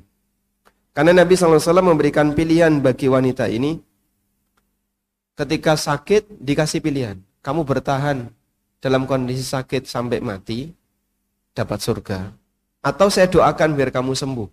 Karena 0.91 1.23
Nabi 1.23 1.33
SAW 1.37 1.61
memberikan 1.85 2.33
pilihan 2.33 2.81
bagi 2.81 3.07
wanita 3.07 3.47
ini, 3.47 3.79
ketika 5.37 5.79
sakit 5.79 6.41
dikasih 6.41 6.83
pilihan. 6.83 7.17
Kamu 7.39 7.63
bertahan 7.63 8.27
dalam 8.83 9.07
kondisi 9.07 9.47
sakit 9.47 9.87
sampai 9.87 10.19
mati, 10.19 10.75
dapat 11.55 11.79
surga. 11.79 12.35
Atau 12.83 13.07
saya 13.07 13.31
doakan 13.31 13.79
biar 13.79 13.95
kamu 13.95 14.11
sembuh. 14.11 14.49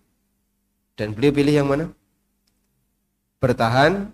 Dan 0.95 1.11
beliau 1.11 1.35
pilih 1.35 1.53
yang 1.53 1.67
mana? 1.67 1.91
bertahan 3.37 4.09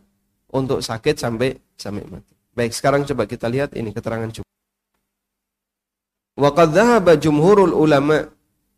untuk 0.52 0.84
sakit 0.84 1.16
sampai 1.16 1.56
sampai 1.80 2.04
mati. 2.08 2.34
Baik, 2.54 2.76
sekarang 2.76 3.02
coba 3.08 3.26
kita 3.26 3.50
lihat 3.50 3.74
ini 3.74 3.90
keterangan 3.90 4.30
cukup. 4.30 4.52
Wa 6.38 6.50
qad 6.54 6.70
dhahaba 6.76 7.18
jumhurul 7.18 7.74
ulama 7.74 8.30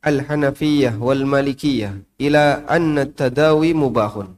al-Hanafiyah 0.05 1.01
wal 1.01 1.25
Malikiyah 1.25 1.97
ila 2.21 2.61
anna 2.69 3.09
tadawi 3.09 3.73
mubahun. 3.73 4.29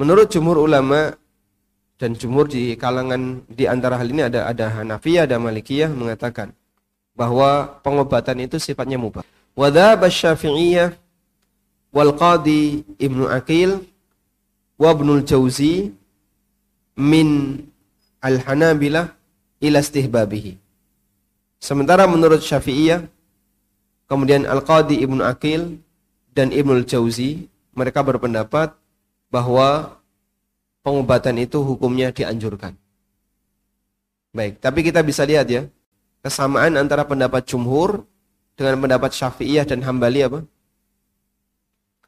Menurut 0.00 0.32
jumhur 0.32 0.64
ulama 0.64 1.12
dan 2.00 2.16
jumhur 2.16 2.48
di 2.48 2.72
kalangan 2.80 3.44
di 3.44 3.68
antara 3.68 4.00
hal 4.00 4.08
ini 4.08 4.24
ada 4.24 4.48
ada 4.48 4.72
Hanafiyah 4.72 5.28
dan 5.28 5.44
Malikiyah 5.44 5.92
mengatakan 5.92 6.56
bahwa 7.12 7.82
pengobatan 7.84 8.40
itu 8.40 8.56
sifatnya 8.56 8.96
mubah. 8.96 9.26
Wa 9.58 9.68
dhahaba 9.68 10.08
Syafi'iyah 10.08 10.96
wal 11.90 12.14
Qadi 12.14 12.86
Ibnu 12.96 13.26
Aqil 13.26 13.82
wa 14.78 14.88
Ibnul 14.94 15.26
Jauzi 15.26 15.90
min 16.94 17.58
al-Hanabilah 18.22 19.10
ila 19.58 19.78
istihbabihi. 19.82 20.54
Sementara 21.58 22.06
menurut 22.06 22.38
Syafi'iyah, 22.38 23.02
kemudian 24.08 24.48
Al-Qadi 24.48 25.04
Ibnu 25.04 25.22
Akil 25.22 25.78
dan 26.32 26.50
Ibnul 26.50 26.88
Jauzi, 26.88 27.46
mereka 27.76 28.02
berpendapat 28.02 28.74
bahwa 29.28 30.00
pengobatan 30.82 31.36
itu 31.38 31.60
hukumnya 31.60 32.10
dianjurkan. 32.10 32.74
Baik, 34.32 34.58
tapi 34.58 34.82
kita 34.82 35.04
bisa 35.04 35.22
lihat 35.28 35.46
ya, 35.48 35.68
kesamaan 36.24 36.74
antara 36.80 37.04
pendapat 37.04 37.44
jumhur 37.44 38.04
dengan 38.58 38.80
pendapat 38.82 39.14
Syafi'iyah 39.14 39.64
dan 39.68 39.84
Hambali 39.84 40.20
apa? 40.24 40.40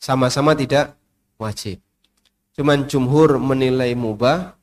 Sama-sama 0.01 0.57
tidak 0.57 0.97
wajib. 1.37 1.79
Cuman 2.57 2.89
jumhur 2.89 3.39
menilai 3.39 3.95
mubah, 3.95 4.57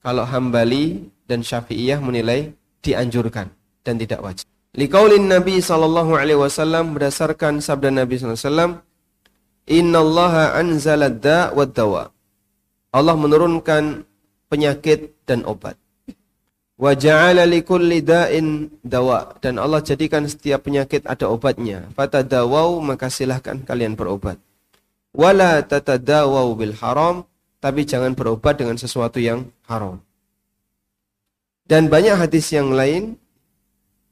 kalau 0.00 0.24
Hambali 0.24 1.10
dan 1.28 1.42
Syafi'iyah 1.44 2.00
menilai 2.00 2.54
dianjurkan 2.80 3.50
dan 3.82 3.94
tidak 3.98 4.22
wajib. 4.22 4.48
Liqaulin 4.78 5.26
Nabi 5.26 5.58
sallallahu 5.58 6.14
alaihi 6.14 6.38
wasallam 6.38 6.94
berdasarkan 6.94 7.58
sabda 7.58 7.90
Nabi 7.90 8.14
sallallahu 8.14 8.38
alaihi 8.38 8.46
wasallam, 8.46 8.72
"Innallaha 9.66 10.44
anzala 10.54 11.10
wad 11.50 11.74
dawa." 11.74 12.14
Allah 12.94 13.16
menurunkan 13.18 14.06
penyakit 14.46 15.18
dan 15.26 15.42
obat. 15.50 15.74
Wa 16.78 16.94
ja'ala 16.94 17.42
likulli 17.42 18.06
da'in 18.06 18.70
dawa 18.86 19.34
dan 19.42 19.58
Allah 19.58 19.82
jadikan 19.82 20.30
setiap 20.30 20.70
penyakit 20.70 21.02
ada 21.10 21.26
obatnya. 21.26 21.90
Fatadawau 21.98 22.78
maka 22.78 23.10
silahkan 23.10 23.58
kalian 23.66 23.98
berobat. 23.98 24.38
Wala 25.10 25.58
tatadawau 25.66 26.54
bil 26.54 26.78
haram 26.78 27.26
tapi 27.58 27.82
jangan 27.82 28.14
berobat 28.14 28.62
dengan 28.62 28.78
sesuatu 28.78 29.18
yang 29.18 29.50
haram. 29.66 29.98
Dan 31.66 31.90
banyak 31.90 32.14
hadis 32.14 32.46
yang 32.54 32.70
lain 32.70 33.18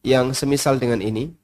yang 0.07 0.31
semisal 0.31 0.79
dengan 0.79 1.03
ini 1.03 1.35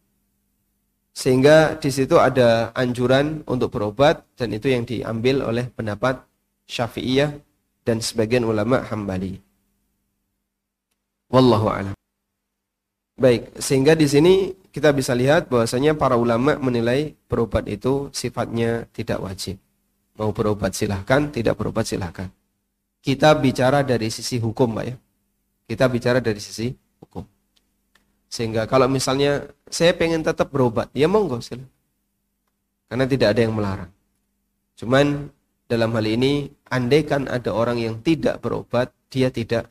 sehingga 1.12 1.76
di 1.76 1.90
situ 1.92 2.16
ada 2.16 2.72
anjuran 2.72 3.44
untuk 3.44 3.74
berobat 3.74 4.24
dan 4.38 4.54
itu 4.54 4.72
yang 4.72 4.88
diambil 4.88 5.44
oleh 5.44 5.68
pendapat 5.68 6.24
Syafi'iyah 6.64 7.36
dan 7.84 8.00
sebagian 8.00 8.48
ulama 8.48 8.80
Hambali. 8.80 9.36
Wallahu 11.28 11.68
a'lam. 11.68 11.94
Baik, 13.20 13.52
sehingga 13.60 13.92
di 13.92 14.08
sini 14.08 14.56
kita 14.72 14.88
bisa 14.96 15.12
lihat 15.12 15.52
bahwasanya 15.52 15.92
para 15.92 16.16
ulama 16.16 16.56
menilai 16.56 17.12
berobat 17.28 17.68
itu 17.68 18.08
sifatnya 18.16 18.88
tidak 18.96 19.20
wajib. 19.20 19.60
Mau 20.16 20.32
berobat 20.32 20.72
silahkan, 20.72 21.28
tidak 21.28 21.60
berobat 21.60 21.84
silahkan. 21.84 22.32
Kita 23.04 23.36
bicara 23.36 23.84
dari 23.84 24.08
sisi 24.08 24.40
hukum, 24.40 24.80
Pak 24.80 24.84
ya. 24.88 24.96
Kita 25.68 25.84
bicara 25.92 26.24
dari 26.24 26.40
sisi 26.40 26.72
hukum. 27.04 27.31
Sehingga 28.32 28.64
kalau 28.64 28.88
misalnya 28.88 29.44
saya 29.68 29.92
pengen 29.92 30.24
tetap 30.24 30.48
berobat, 30.48 30.88
ya 30.96 31.04
monggo 31.04 31.44
silahkan. 31.44 31.68
Karena 32.88 33.04
tidak 33.04 33.28
ada 33.36 33.40
yang 33.44 33.52
melarang. 33.52 33.92
Cuman 34.80 35.28
dalam 35.68 35.92
hal 35.92 36.06
ini, 36.08 36.48
andaikan 36.72 37.28
ada 37.28 37.52
orang 37.52 37.76
yang 37.76 38.00
tidak 38.00 38.40
berobat, 38.40 38.88
dia 39.12 39.28
tidak 39.28 39.68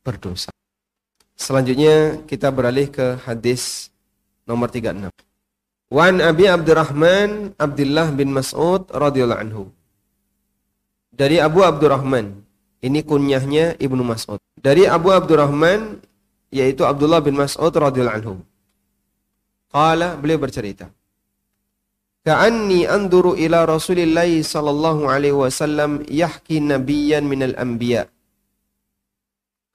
berdosa. 0.00 0.48
Selanjutnya 1.36 2.24
kita 2.24 2.48
beralih 2.48 2.88
ke 2.88 3.20
hadis 3.28 3.92
nomor 4.48 4.72
36. 4.72 5.12
Wan 5.92 6.20
Abi 6.24 6.48
Abdurrahman 6.48 7.52
Abdullah 7.60 8.08
bin 8.12 8.32
Mas'ud 8.32 8.88
radhiyallahu 8.88 9.40
anhu. 9.40 9.62
Dari 11.12 11.36
Abu 11.44 11.60
Abdurrahman, 11.60 12.40
ini 12.80 13.04
kunyahnya 13.04 13.76
Ibnu 13.76 14.00
Mas'ud. 14.00 14.40
Dari 14.56 14.88
Abu 14.88 15.12
Abdurrahman 15.12 16.00
yaitu 16.52 16.82
Abdullah 16.84 17.20
bin 17.24 17.36
Mas'ud 17.36 17.72
radhiyallahu 17.72 18.18
anhu. 18.20 18.34
Qala 19.72 20.16
beliau 20.20 20.40
bercerita. 20.40 20.88
Ka'anni 22.24 22.84
anduru 22.84 23.32
ila 23.36 23.64
Rasulillah 23.64 24.28
sallallahu 24.28 25.08
alaihi 25.08 25.36
wasallam 25.36 26.04
yahki 26.08 26.60
nabiyyan 26.60 27.24
minal 27.24 27.56
anbiya' 27.56 28.08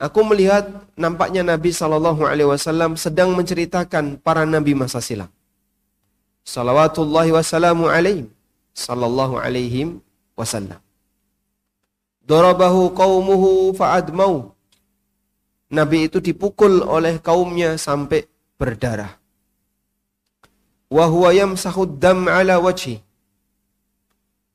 Aku 0.05 0.19
melihat 0.27 0.67
nampaknya 0.99 1.41
Nabi 1.47 1.71
Shallallahu 1.71 2.27
Alaihi 2.27 2.49
Wasallam 2.51 2.99
sedang 2.99 3.31
menceritakan 3.39 4.19
para 4.19 4.43
nabi 4.43 4.75
masa 4.75 4.99
silam. 4.99 5.31
Salawatullahi 6.43 7.31
wassalamu 7.31 7.87
alaihim. 7.87 8.27
Sallallahu 8.75 9.39
alaihi 9.39 9.95
wasallam. 10.35 10.81
Darabahu 12.31 12.91
qaumuhu 13.01 13.71
fa'admau. 13.79 14.51
Nabi 15.73 16.05
itu 16.05 16.21
dipukul 16.21 16.85
oleh 16.85 17.17
kaumnya 17.17 17.81
sampai 17.81 18.29
berdarah. 18.61 19.17
Wahuwa 20.93 21.33
yamsahud 21.33 21.97
dam 21.97 22.29
ala 22.29 22.61
wajhi. 22.61 23.01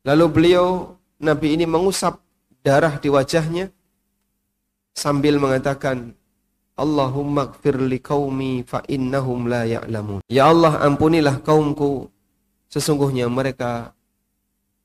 Lalu 0.07 0.25
beliau, 0.31 0.95
Nabi 1.19 1.59
ini 1.59 1.67
mengusap 1.67 2.23
darah 2.63 3.03
di 3.03 3.11
wajahnya 3.11 3.75
sambil 4.95 5.43
mengatakan 5.43 6.15
Allahumma 6.79 7.51
gfir 7.51 7.75
li 7.83 7.99
qaumi 7.99 8.63
fa 8.63 8.87
innahum 8.87 9.51
la 9.51 9.67
ya'lamun. 9.67 10.23
Ya 10.31 10.47
Allah 10.47 10.79
ampunilah 10.87 11.43
kaumku 11.43 12.07
sesungguhnya 12.71 13.27
mereka 13.27 13.91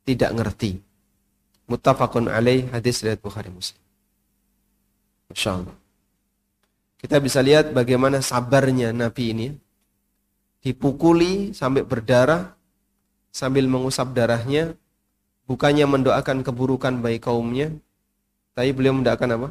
tidak 0.01 0.33
ngerti. 0.33 0.81
Muttafaqun 1.69 2.33
alaih 2.33 2.65
hadis 2.73 3.05
riwayat 3.05 3.21
Bukhari 3.21 3.53
Muslim. 3.53 3.77
Masya 5.29 5.61
Allah. 5.61 5.82
Kita 7.03 7.19
bisa 7.19 7.43
lihat 7.43 7.75
bagaimana 7.75 8.23
sabarnya 8.23 8.95
Nabi 8.95 9.35
ini. 9.35 9.47
Dipukuli 10.63 11.51
sampai 11.51 11.83
berdarah 11.83 12.55
sambil 13.27 13.67
mengusap 13.67 14.15
darahnya. 14.15 14.71
Bukannya 15.43 15.83
mendoakan 15.83 16.47
keburukan 16.47 17.03
bagi 17.03 17.19
kaumnya. 17.19 17.75
Tapi 18.55 18.71
beliau 18.71 18.95
mendoakan 18.95 19.29
apa? 19.35 19.49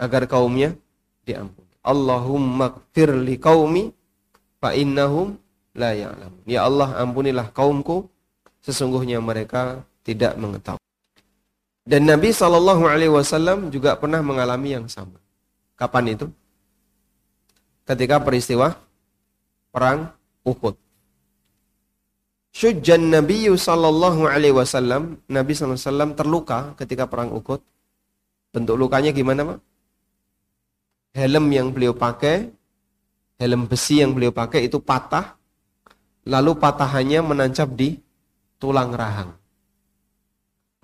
agar 0.00 0.24
kaumnya 0.24 0.72
diampuni. 1.28 1.68
Allahumma 1.84 2.72
gfir 2.72 3.12
li 3.12 3.36
qaumi 3.36 3.92
fa 4.56 4.72
innahum 4.72 5.36
la 5.76 5.92
ya'lamun. 5.92 6.40
Ya 6.48 6.64
Allah, 6.64 6.96
ampunilah 6.96 7.52
kaumku 7.52 8.08
sesungguhnya 8.64 9.20
mereka 9.20 9.84
tidak 10.00 10.40
mengetahui. 10.40 10.80
Dan 11.84 12.08
Nabi 12.08 12.32
wasallam 12.32 13.68
juga 13.68 13.96
pernah 14.00 14.24
mengalami 14.24 14.80
yang 14.80 14.88
sama. 14.88 15.20
Kapan 15.80 16.12
itu? 16.12 16.26
Ketika 17.88 18.20
peristiwa 18.20 18.76
perang 19.72 20.12
Uhud. 20.44 20.76
Syujjan 22.52 23.08
Nabi 23.08 23.48
sallallahu 23.48 24.28
alaihi 24.28 24.52
wasallam, 24.52 25.16
Nabi 25.24 25.56
sallallahu 25.56 25.80
alaihi 25.80 25.88
wasallam 25.88 26.10
terluka 26.12 26.58
ketika 26.76 27.08
perang 27.08 27.32
Uhud. 27.32 27.64
Bentuk 28.52 28.76
lukanya 28.76 29.14
gimana, 29.14 29.56
Pak? 29.56 29.58
helm 31.14 31.50
yang 31.50 31.74
beliau 31.74 31.94
pakai, 31.94 32.50
helm 33.40 33.66
besi 33.66 34.02
yang 34.02 34.14
beliau 34.14 34.30
pakai 34.30 34.70
itu 34.70 34.78
patah, 34.78 35.34
lalu 36.26 36.54
patahannya 36.58 37.20
menancap 37.24 37.68
di 37.74 37.98
tulang 38.60 38.94
rahang. 38.94 39.34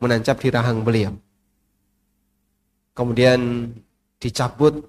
Menancap 0.02 0.36
di 0.42 0.48
rahang 0.52 0.84
beliau. 0.84 1.12
Kemudian 2.96 3.70
dicabut 4.20 4.84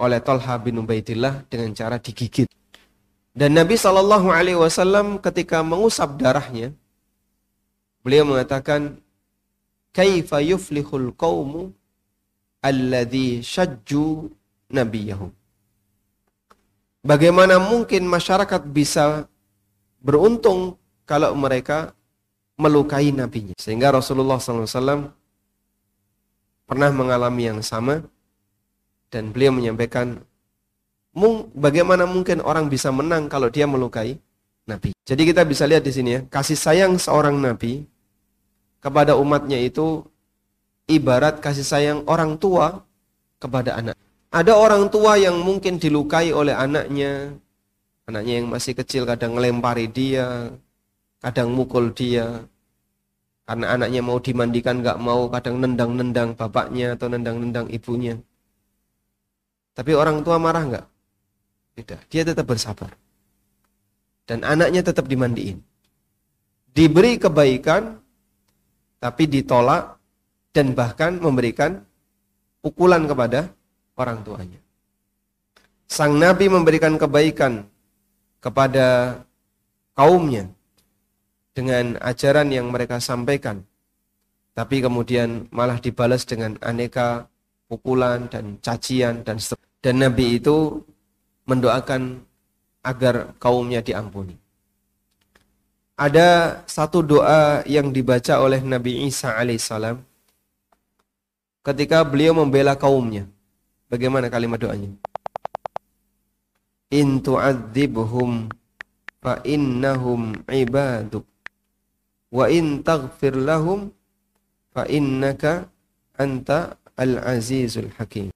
oleh 0.00 0.20
Tolha 0.24 0.56
bin 0.60 0.80
Ubaidillah 0.80 1.44
dengan 1.48 1.72
cara 1.76 2.00
digigit. 2.00 2.48
Dan 3.30 3.54
Nabi 3.54 3.78
Shallallahu 3.78 4.28
Alaihi 4.32 4.58
Wasallam 4.58 5.22
ketika 5.22 5.62
mengusap 5.62 6.18
darahnya, 6.18 6.74
beliau 8.02 8.26
mengatakan, 8.26 8.98
"Kaifa 9.94 10.42
yuflihul 10.42 11.14
qawmu 11.14 11.70
alladhi 12.60 13.40
shajju 13.40 14.28
nabiyahum. 14.72 15.32
Bagaimana 17.00 17.56
mungkin 17.56 18.04
masyarakat 18.04 18.60
bisa 18.68 19.24
beruntung 20.04 20.76
kalau 21.08 21.32
mereka 21.32 21.96
melukai 22.60 23.08
nabinya. 23.08 23.56
Sehingga 23.56 23.88
Rasulullah 23.88 24.36
SAW 24.36 25.08
pernah 26.68 26.90
mengalami 26.92 27.48
yang 27.48 27.60
sama 27.64 28.04
dan 29.10 29.34
beliau 29.34 29.50
menyampaikan 29.52 30.22
bagaimana 31.58 32.06
mungkin 32.06 32.38
orang 32.40 32.70
bisa 32.70 32.94
menang 32.94 33.26
kalau 33.26 33.50
dia 33.50 33.66
melukai 33.66 34.16
nabi. 34.64 34.94
Jadi 35.04 35.22
kita 35.26 35.42
bisa 35.42 35.66
lihat 35.66 35.82
di 35.82 35.92
sini 35.92 36.10
ya, 36.16 36.20
kasih 36.30 36.54
sayang 36.54 36.94
seorang 36.96 37.34
nabi 37.34 37.84
kepada 38.78 39.18
umatnya 39.18 39.58
itu 39.58 40.06
ibarat 40.86 41.42
kasih 41.42 41.66
sayang 41.66 41.98
orang 42.06 42.38
tua 42.38 42.86
kepada 43.42 43.76
anak. 43.76 43.98
Ada 44.30 44.54
orang 44.54 44.86
tua 44.94 45.18
yang 45.18 45.42
mungkin 45.42 45.82
dilukai 45.82 46.30
oleh 46.30 46.54
anaknya. 46.54 47.34
Anaknya 48.06 48.42
yang 48.42 48.46
masih 48.46 48.78
kecil 48.78 49.02
kadang 49.02 49.34
ngelempari 49.34 49.90
dia, 49.90 50.54
kadang 51.18 51.50
mukul 51.50 51.90
dia. 51.90 52.46
Karena 53.42 53.74
anaknya 53.74 53.98
mau 54.06 54.22
dimandikan 54.22 54.78
nggak 54.78 54.98
mau, 55.02 55.26
kadang 55.26 55.58
nendang-nendang 55.58 56.38
bapaknya 56.38 56.94
atau 56.94 57.10
nendang-nendang 57.10 57.66
ibunya. 57.74 58.14
Tapi 59.74 59.92
orang 59.94 60.20
tua 60.26 60.36
marah 60.36 60.64
nggak? 60.66 60.86
Tidak, 61.80 62.00
dia 62.10 62.22
tetap 62.26 62.44
bersabar. 62.44 62.92
Dan 64.26 64.44
anaknya 64.44 64.84
tetap 64.84 65.06
dimandiin. 65.06 65.58
Diberi 66.70 67.18
kebaikan, 67.18 67.98
tapi 69.00 69.26
ditolak 69.26 69.98
dan 70.52 70.76
bahkan 70.76 71.18
memberikan 71.18 71.82
pukulan 72.60 73.08
kepada 73.08 73.50
orang 73.96 74.20
tuanya. 74.22 74.60
Sang 75.90 76.14
Nabi 76.14 76.46
memberikan 76.46 76.94
kebaikan 76.94 77.66
kepada 78.38 79.18
kaumnya 79.98 80.46
dengan 81.50 81.98
ajaran 81.98 82.54
yang 82.54 82.70
mereka 82.70 83.02
sampaikan. 83.02 83.66
Tapi 84.54 84.82
kemudian 84.82 85.50
malah 85.50 85.82
dibalas 85.82 86.22
dengan 86.26 86.54
aneka 86.62 87.26
pukulan 87.70 88.26
dan 88.30 88.58
cacian 88.62 89.22
dan 89.22 89.38
dan 89.80 90.00
Nabi 90.00 90.36
itu 90.36 90.84
mendoakan 91.48 92.20
agar 92.84 93.36
kaumnya 93.40 93.80
diampuni. 93.80 94.36
Ada 96.00 96.60
satu 96.64 97.04
doa 97.04 97.60
yang 97.68 97.92
dibaca 97.92 98.40
oleh 98.40 98.64
Nabi 98.64 99.04
Isa 99.04 99.36
alaihissalam 99.36 100.00
ketika 101.60 102.00
beliau 102.04 102.32
membela 102.32 102.72
kaumnya. 102.72 103.28
Bagaimana 103.90 104.30
kalimat 104.32 104.56
doanya? 104.62 104.88
In 106.94 107.20
tu'adzibhum 107.20 108.48
fa 109.20 109.44
innahum 109.44 110.32
ibaduk 110.48 111.26
wa 112.32 112.46
in 112.48 112.80
taghfir 112.80 113.36
lahum 113.36 113.90
fa 114.72 114.86
innaka 114.86 115.68
anta 116.16 116.80
al-azizul 116.96 117.90
hakim. 117.98 118.30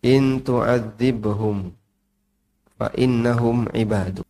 In 0.00 0.40
tu'adzibhum 0.40 1.76
fa 2.80 2.88
innahum 2.96 3.68
ibadu. 3.76 4.24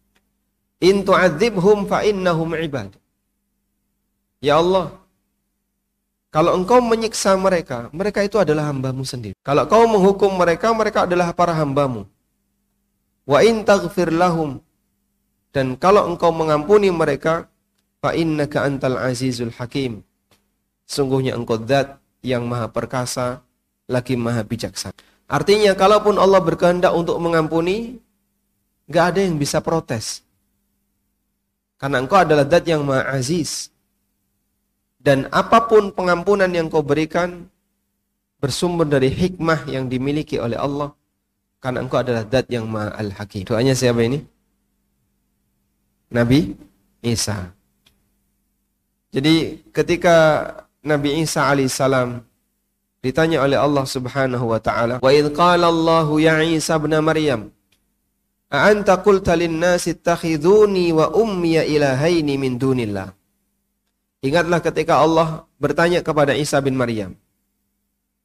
In 0.83 1.07
tu'adzibhum 1.07 1.87
fa 1.87 2.03
innahum 2.03 2.59
ibadu. 2.59 2.99
Ya 4.43 4.59
Allah, 4.59 4.97
kalau 6.31 6.55
engkau 6.55 6.79
menyiksa 6.79 7.35
mereka, 7.35 7.91
mereka 7.91 8.23
itu 8.23 8.39
adalah 8.39 8.71
hambamu 8.71 9.03
sendiri. 9.03 9.35
Kalau 9.43 9.67
kau 9.67 9.83
menghukum 9.91 10.39
mereka, 10.39 10.71
mereka 10.71 11.03
adalah 11.03 11.35
para 11.35 11.51
hambamu. 11.51 12.07
Wa 13.27 13.43
in 13.43 13.67
taghfir 13.67 14.15
lahum. 14.15 14.63
Dan 15.51 15.75
kalau 15.75 16.07
engkau 16.07 16.31
mengampuni 16.31 16.87
mereka, 16.95 17.51
fa 17.99 18.15
innaka 18.15 18.63
antal 18.63 19.03
azizul 19.03 19.51
hakim. 19.59 20.07
Sungguhnya 20.87 21.35
engkau 21.35 21.59
zat 21.67 21.99
yang 22.23 22.47
maha 22.47 22.71
perkasa, 22.71 23.43
lagi 23.91 24.15
maha 24.15 24.47
bijaksana. 24.47 25.10
Artinya, 25.31 25.79
kalaupun 25.79 26.19
Allah 26.19 26.43
berkehendak 26.43 26.91
untuk 26.91 27.23
mengampuni, 27.23 28.03
Gak 28.91 29.15
ada 29.15 29.21
yang 29.23 29.39
bisa 29.39 29.63
protes. 29.63 30.27
Karena 31.79 32.03
engkau 32.03 32.19
adalah 32.19 32.43
dat 32.43 32.67
yang 32.67 32.83
maha 32.83 33.15
aziz. 33.15 33.71
Dan 34.99 35.31
apa 35.31 35.65
pun 35.65 35.95
pengampunan 35.95 36.51
yang 36.51 36.67
kau 36.67 36.83
berikan, 36.83 37.47
bersumber 38.43 38.85
dari 38.85 39.09
hikmah 39.09 39.71
yang 39.71 39.87
dimiliki 39.87 40.43
oleh 40.43 40.59
Allah. 40.59 40.91
Karena 41.63 41.87
engkau 41.87 42.03
adalah 42.03 42.27
dat 42.27 42.51
yang 42.51 42.67
maha 42.67 42.99
al-hakim. 42.99 43.47
Doanya 43.47 43.79
siapa 43.79 44.03
ini? 44.03 44.27
Nabi 46.11 46.59
Isa. 47.07 47.55
Jadi 49.15 49.63
ketika 49.71 50.17
Nabi 50.83 51.23
Isa 51.23 51.47
alaihissalam 51.47 52.27
ditanya 53.01 53.45
oleh 53.45 53.57
Allah 53.57 53.85
Subhanahu 53.85 54.45
wa 54.53 54.61
taala, 54.61 55.01
"Wa 55.01 55.11
idh 55.13 55.33
qala 55.33 55.69
Allahu 55.69 56.21
ya 56.21 56.41
Isa 56.45 56.77
ibn 56.77 56.93
Maryam, 57.01 57.53
A'anta 58.51 58.99
qulta 58.99 59.39
lin-nasi 59.39 59.95
ittakhiduni 59.95 60.91
wa 60.91 61.15
ummiya 61.15 61.63
ilahaini 61.63 62.35
min 62.35 62.59
dunillah. 62.59 63.15
Ingatlah 64.27 64.59
ketika 64.59 64.99
Allah 64.99 65.47
bertanya 65.63 66.03
kepada 66.03 66.35
Isa 66.35 66.59
bin 66.59 66.75
Maryam. 66.75 67.15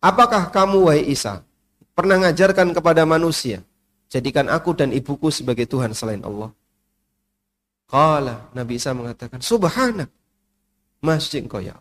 Apakah 0.01 0.49
kamu 0.49 0.89
wahai 0.89 1.05
Isa 1.13 1.45
pernah 1.93 2.17
mengajarkan 2.17 2.73
kepada 2.73 3.05
manusia 3.05 3.61
jadikan 4.09 4.49
aku 4.49 4.73
dan 4.73 4.89
ibuku 4.89 5.29
sebagai 5.29 5.69
Tuhan 5.69 5.93
selain 5.93 6.25
Allah? 6.25 6.49
Qala 7.85 8.49
Nabi 8.49 8.81
Isa 8.81 8.97
mengatakan 8.97 9.45
subhanak 9.45 10.09
masjid 11.05 11.45
engkau 11.45 11.61
ya 11.61 11.77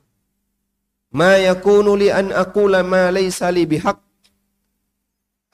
Ma 1.14 1.38
yakunu 1.38 1.94
li 1.94 2.10
an 2.10 2.34
aqula 2.34 2.82
ma 2.82 3.14
laysa 3.14 3.54
li 3.54 3.62
bihaq 3.70 3.98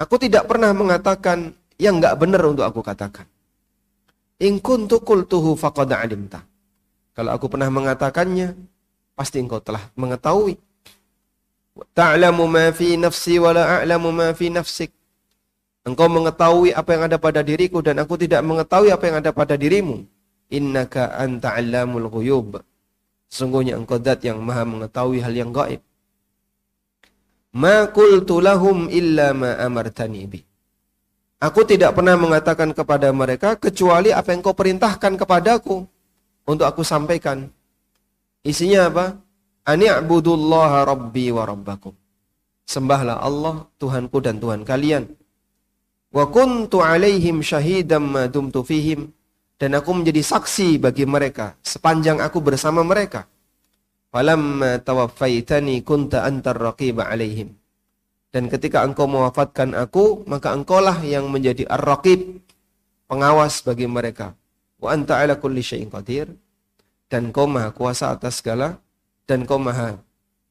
Aku 0.01 0.17
tidak 0.17 0.49
pernah 0.49 0.73
mengatakan 0.73 1.53
yang 1.77 2.01
nggak 2.01 2.17
benar 2.17 2.41
untuk 2.49 2.65
aku 2.65 2.81
katakan. 2.81 3.29
In 4.41 4.57
kuntu 4.57 5.05
qultuhu 5.05 5.53
faqad 5.61 5.93
alimta. 5.93 6.41
Kalau 7.13 7.37
aku 7.37 7.53
pernah 7.53 7.69
mengatakannya, 7.69 8.57
pasti 9.13 9.45
engkau 9.45 9.61
telah 9.61 9.93
mengetahui. 10.01 10.57
Ta'lamu 11.93 12.49
ma 12.49 12.73
fi 12.73 12.97
nafsi 12.97 13.37
wa 13.37 13.53
la 13.53 13.85
a'lamu 13.85 14.09
ma 14.09 14.33
fi 14.33 14.49
nafsik. 14.49 14.89
Engkau 15.85 16.09
mengetahui 16.09 16.73
apa 16.73 16.91
yang 16.97 17.03
ada 17.05 17.21
pada 17.21 17.45
diriku 17.45 17.85
dan 17.85 18.01
aku 18.01 18.17
tidak 18.17 18.41
mengetahui 18.41 18.89
apa 18.89 19.05
yang 19.05 19.17
ada 19.21 19.37
pada 19.37 19.61
dirimu. 19.61 20.01
Innaka 20.49 21.13
anta 21.13 21.53
'allamul 21.53 22.09
ghuyub. 22.09 22.65
Sungguhnya 23.31 23.79
engkau 23.79 24.03
zat 24.03 24.27
yang 24.27 24.43
maha 24.43 24.67
mengetahui 24.67 25.23
hal 25.23 25.31
yang 25.31 25.55
gaib. 25.55 25.79
Ma 27.55 27.87
qultu 27.87 28.43
lahum 28.43 28.91
illa 28.91 29.31
ma 29.31 29.55
amartani 29.63 30.27
bi. 30.27 30.43
Aku 31.41 31.65
tidak 31.65 31.97
pernah 31.97 32.19
mengatakan 32.21 32.75
kepada 32.75 33.09
mereka 33.15 33.57
kecuali 33.57 34.13
apa 34.13 34.35
yang 34.35 34.45
kau 34.45 34.53
perintahkan 34.53 35.17
kepadaku 35.17 35.89
untuk 36.45 36.67
aku 36.67 36.85
sampaikan. 36.85 37.49
Isinya 38.45 38.93
apa? 38.93 39.07
Ani'budullaha 39.65 40.85
rabbi 40.85 41.33
wa 41.33 41.47
rabbakum. 41.47 41.95
Sembahlah 42.67 43.23
Allah, 43.25 43.67
Tuhanku 43.81 44.21
dan 44.21 44.37
Tuhan 44.37 44.67
kalian. 44.67 45.09
Wa 46.11 46.27
kuntu 46.29 46.83
alaihim 46.83 47.41
syahidam 47.41 48.05
ma 48.11 48.27
dumtu 48.27 48.67
fihim. 48.67 49.15
Dan 49.61 49.77
aku 49.77 49.93
menjadi 49.93 50.25
saksi 50.25 50.81
bagi 50.81 51.05
mereka 51.05 51.53
sepanjang 51.61 52.17
aku 52.25 52.41
bersama 52.41 52.81
mereka. 52.81 53.29
Falamma 54.09 54.81
tawaffaitani 54.81 55.85
kunta 55.85 56.25
antar 56.25 56.57
raqiba 56.57 57.05
alaihim. 57.05 57.53
Dan 58.33 58.49
ketika 58.49 58.81
engkau 58.81 59.05
mewafatkan 59.05 59.77
aku, 59.77 60.25
maka 60.25 60.57
engkaulah 60.57 61.05
yang 61.05 61.29
menjadi 61.29 61.69
ar-raqib, 61.69 62.41
pengawas 63.05 63.61
bagi 63.61 63.85
mereka. 63.85 64.33
Wa 64.81 64.97
anta 64.97 65.21
ala 65.21 65.37
kulli 65.37 65.61
syai'in 65.61 65.93
qadir. 65.93 66.31
Dan 67.11 67.35
kau 67.35 67.45
maha 67.45 67.75
kuasa 67.75 68.15
atas 68.15 68.39
segala, 68.41 68.79
dan 69.27 69.45
kau 69.45 69.61
maha 69.61 69.99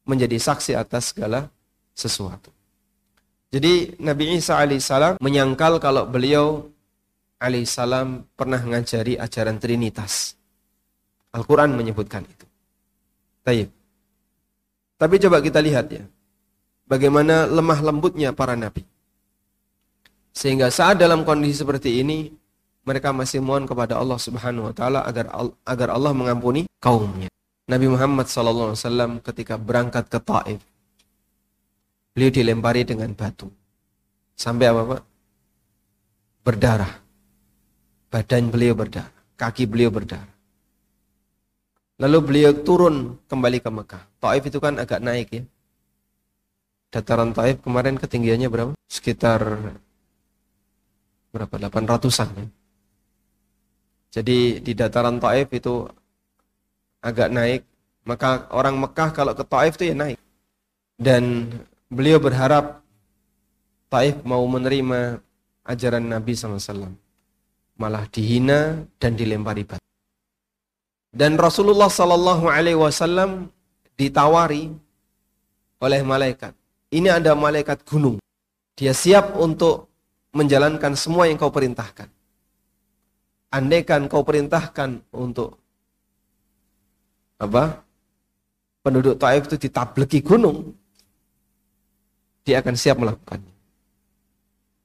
menjadi 0.04 0.38
saksi 0.38 0.76
atas 0.76 1.16
segala 1.16 1.48
sesuatu. 1.96 2.52
Jadi 3.50 3.98
Nabi 3.98 4.38
Isa 4.38 4.60
alaihissalam 4.62 5.18
menyangkal 5.18 5.82
kalau 5.82 6.06
beliau 6.06 6.70
alaihissalam 7.40 8.28
pernah 8.36 8.60
mengajari 8.62 9.16
ajaran 9.16 9.58
Trinitas. 9.58 10.36
Al-Quran 11.32 11.74
menyebutkan 11.74 12.28
itu. 12.28 12.46
Taib. 13.44 13.70
Tapi 15.00 15.16
coba 15.24 15.40
kita 15.40 15.64
lihat 15.64 15.88
ya 15.90 16.04
bagaimana 16.90 17.46
lemah 17.46 17.80
lembutnya 17.86 18.34
para 18.34 18.58
nabi. 18.58 18.84
Sehingga 20.34 20.74
saat 20.74 20.98
dalam 20.98 21.22
kondisi 21.22 21.62
seperti 21.62 22.02
ini, 22.02 22.34
mereka 22.84 23.14
masih 23.14 23.40
mohon 23.40 23.70
kepada 23.70 24.02
Allah 24.02 24.18
Subhanahu 24.18 24.70
wa 24.70 24.74
taala 24.74 25.06
agar 25.06 25.30
agar 25.64 25.90
Allah 25.94 26.12
mengampuni 26.12 26.66
kaumnya. 26.82 27.30
Nabi 27.70 27.86
Muhammad 27.86 28.26
SAW 28.26 29.22
ketika 29.22 29.62
berangkat 29.62 30.10
ke 30.10 30.18
Taif, 30.18 30.58
beliau 32.18 32.34
dilempari 32.34 32.82
dengan 32.82 33.14
batu. 33.14 33.46
Sampai 34.34 34.74
apa 34.74 34.82
Pak? 34.98 35.02
Berdarah. 36.42 36.94
Badan 38.10 38.50
beliau 38.50 38.74
berdarah, 38.74 39.14
kaki 39.38 39.70
beliau 39.70 39.94
berdarah. 39.94 40.34
Lalu 42.00 42.18
beliau 42.26 42.52
turun 42.66 43.22
kembali 43.30 43.62
ke 43.62 43.70
Mekah. 43.70 44.04
Taif 44.18 44.44
itu 44.50 44.58
kan 44.58 44.82
agak 44.82 45.04
naik 45.04 45.30
ya 45.30 45.44
dataran 46.90 47.32
Taif 47.32 47.62
kemarin 47.62 47.96
ketinggiannya 47.96 48.50
berapa? 48.50 48.72
Sekitar 48.90 49.42
berapa? 51.30 51.54
800-an 51.54 52.30
ya. 52.34 52.46
Jadi 54.10 54.58
di 54.66 54.74
dataran 54.74 55.22
Taif 55.22 55.54
itu 55.54 55.86
agak 57.00 57.30
naik, 57.30 57.62
maka 58.10 58.50
orang 58.50 58.82
Mekah 58.82 59.14
kalau 59.14 59.38
ke 59.38 59.46
Taif 59.46 59.78
itu 59.78 59.94
ya 59.94 59.96
naik. 59.96 60.18
Dan 60.98 61.54
beliau 61.94 62.18
berharap 62.18 62.82
Taif 63.94 64.18
mau 64.26 64.42
menerima 64.50 65.22
ajaran 65.62 66.10
Nabi 66.10 66.34
SAW. 66.34 66.90
Malah 67.80 68.06
dihina 68.12 68.84
dan 69.00 69.16
dilempari 69.16 69.64
batu. 69.64 69.88
Dan 71.10 71.40
Rasulullah 71.40 71.88
SAW 71.88 73.50
ditawari 73.96 74.70
oleh 75.80 76.02
malaikat 76.04 76.60
ini 76.90 77.06
ada 77.10 77.38
malaikat 77.38 77.86
gunung. 77.86 78.18
Dia 78.74 78.98
siap 78.98 79.38
untuk 79.38 79.94
menjalankan 80.34 80.98
semua 80.98 81.30
yang 81.30 81.38
kau 81.38 81.54
perintahkan. 81.54 82.10
Andaikan 83.54 84.10
kau 84.10 84.26
perintahkan 84.26 85.02
untuk 85.14 85.58
apa? 87.38 87.86
Penduduk 88.82 89.20
Taif 89.22 89.46
itu 89.52 89.70
ditableki 89.70 90.24
gunung, 90.24 90.72
dia 92.48 92.64
akan 92.64 92.74
siap 92.80 92.98
melakukannya. 92.98 93.54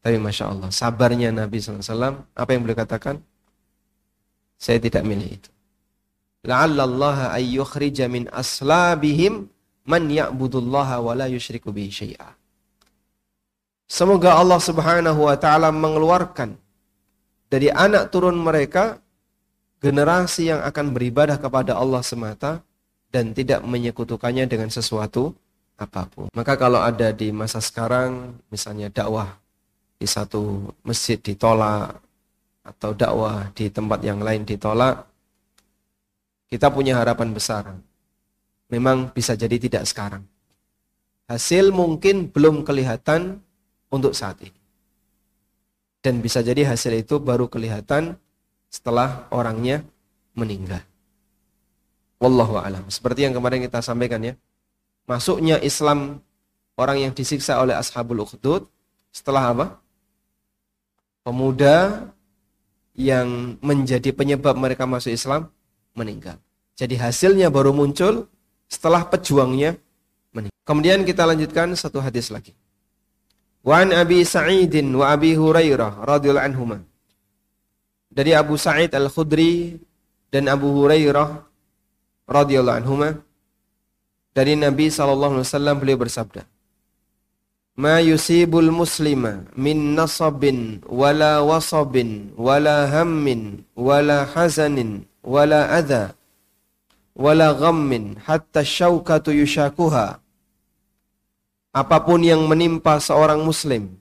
Tapi 0.04 0.20
Masya 0.20 0.52
Allah, 0.52 0.68
sabarnya 0.68 1.32
Nabi 1.32 1.64
SAW, 1.64 2.28
apa 2.36 2.50
yang 2.52 2.60
beliau 2.60 2.76
katakan? 2.76 3.24
Saya 4.60 4.76
tidak 4.76 5.00
milih 5.00 5.40
itu. 5.40 5.50
la'allallaha 6.44 7.32
ay 7.32 7.56
yukhrija 7.56 8.04
min 8.12 8.28
aslabihim 8.28 9.48
man 9.88 10.12
ya'budullaha 10.12 11.00
wa 11.00 11.16
la 11.16 11.24
yusyriku 11.32 11.72
bihi 11.72 11.88
syai'a. 11.88 12.36
Semoga 13.88 14.36
Allah 14.36 14.60
Subhanahu 14.60 15.24
wa 15.24 15.36
taala 15.40 15.72
mengeluarkan 15.72 16.52
dari 17.48 17.72
anak 17.72 18.12
turun 18.12 18.36
mereka 18.36 19.00
generasi 19.80 20.52
yang 20.52 20.60
akan 20.64 20.92
beribadah 20.92 21.40
kepada 21.40 21.80
Allah 21.80 22.04
semata 22.04 22.60
dan 23.08 23.32
tidak 23.32 23.64
menyekutukannya 23.64 24.44
dengan 24.44 24.68
sesuatu 24.68 25.32
apa 25.80 26.08
pun. 26.12 26.28
Maka 26.32 26.60
kalau 26.60 26.84
ada 26.84 27.08
di 27.12 27.32
masa 27.32 27.60
sekarang 27.60 28.36
misalnya 28.52 28.92
dakwah 28.92 29.43
di 30.04 30.08
satu 30.12 30.68
masjid 30.84 31.16
ditolak 31.16 31.96
atau 32.60 32.92
dakwah 32.92 33.48
di 33.56 33.72
tempat 33.72 34.04
yang 34.04 34.20
lain 34.20 34.44
ditolak, 34.44 35.08
kita 36.52 36.68
punya 36.68 37.00
harapan 37.00 37.32
besar. 37.32 37.72
Memang 38.68 39.08
bisa 39.16 39.32
jadi 39.32 39.56
tidak 39.56 39.88
sekarang. 39.88 40.28
Hasil 41.24 41.72
mungkin 41.72 42.28
belum 42.28 42.68
kelihatan 42.68 43.40
untuk 43.88 44.12
saat 44.12 44.44
ini. 44.44 44.60
Dan 46.04 46.20
bisa 46.20 46.44
jadi 46.44 46.68
hasil 46.68 47.00
itu 47.00 47.16
baru 47.16 47.48
kelihatan 47.48 48.20
setelah 48.68 49.24
orangnya 49.32 49.80
meninggal. 50.36 50.84
Wallahu 52.20 52.60
alam. 52.60 52.84
Seperti 52.92 53.24
yang 53.24 53.32
kemarin 53.32 53.64
kita 53.64 53.80
sampaikan 53.80 54.20
ya. 54.20 54.36
Masuknya 55.08 55.56
Islam 55.64 56.20
orang 56.76 57.08
yang 57.08 57.12
disiksa 57.16 57.56
oleh 57.56 57.72
ashabul 57.72 58.20
ukhdud 58.20 58.68
setelah 59.14 59.54
apa? 59.54 59.66
Pemuda 61.24 62.04
yang 62.92 63.56
menjadi 63.64 64.12
penyebab 64.12 64.54
mereka 64.54 64.84
masuk 64.84 65.10
Islam 65.10 65.48
meninggal. 65.96 66.36
Jadi 66.76 67.00
hasilnya 67.00 67.48
baru 67.48 67.72
muncul 67.72 68.28
setelah 68.68 69.08
pejuangnya 69.08 69.80
meninggal. 70.36 70.60
Kemudian 70.68 71.00
kita 71.02 71.24
lanjutkan 71.24 71.72
satu 71.74 71.98
hadis 72.04 72.28
lagi. 72.28 72.52
Wa 73.64 73.80
an 73.80 73.96
Abi 73.96 74.20
Sa'idin 74.20 74.92
wa 74.92 75.10
Abi 75.16 75.32
Hurairah 75.32 76.04
radhiyallahu 76.04 76.44
anhuma. 76.44 76.78
Dari 78.12 78.36
Abu 78.36 78.60
Sa'id 78.60 78.92
Al-Khudri 78.92 79.80
dan 80.28 80.46
Abu 80.52 80.70
Hurairah 80.76 81.40
radhiyallahu 82.28 82.78
anhuma 82.84 83.08
dari 84.34 84.58
Nabi 84.58 84.90
sallallahu 84.90 85.40
alaihi 85.40 85.46
wasallam 85.46 85.76
beliau 85.78 85.98
bersabda 86.00 86.42
Ma 87.74 87.98
yusibul 87.98 88.70
muslima 88.70 89.42
min 89.58 89.98
nasabin 89.98 90.78
wala 90.86 91.42
wasabin 91.42 92.30
wala 92.38 92.86
hammin 92.86 93.66
wala 93.74 94.22
hazanin 94.30 95.02
wala 95.26 95.66
adha 95.74 96.14
wala 97.18 97.50
ghammin 97.54 98.14
hatta 98.22 98.62
syaukatu 98.62 99.34
yushakuha. 99.34 100.22
Apa 101.74 101.98
pun 102.06 102.22
yang 102.22 102.46
menimpa 102.46 103.02
seorang 103.02 103.42
muslim 103.42 103.98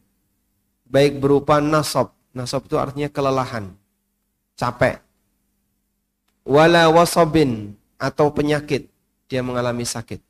baik 0.94 1.18
berupa 1.18 1.58
nasab 1.58 2.14
nasab 2.38 2.70
itu 2.70 2.78
artinya 2.78 3.10
kelelahan 3.10 3.74
capek 4.54 5.02
wala 6.46 6.86
wasabin 6.94 7.74
atau 7.98 8.30
penyakit 8.30 8.86
dia 9.26 9.42
mengalami 9.42 9.90
sakit 9.90 10.22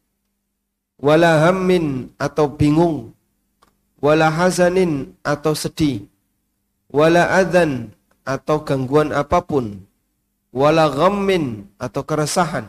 wala 1.03 1.43
hammin 1.43 2.07
atau 2.15 2.47
bingung 2.47 3.11
wala 4.03 4.27
hazanin 4.27 5.15
atau 5.23 5.55
sedih. 5.55 6.03
Wala 6.91 7.39
adzan 7.39 7.95
atau 8.27 8.59
gangguan 8.67 9.15
apa 9.15 9.39
pun. 9.39 9.79
Wala 10.51 10.91
ghammin 10.91 11.65
atau 11.79 12.03
keresahan. 12.03 12.67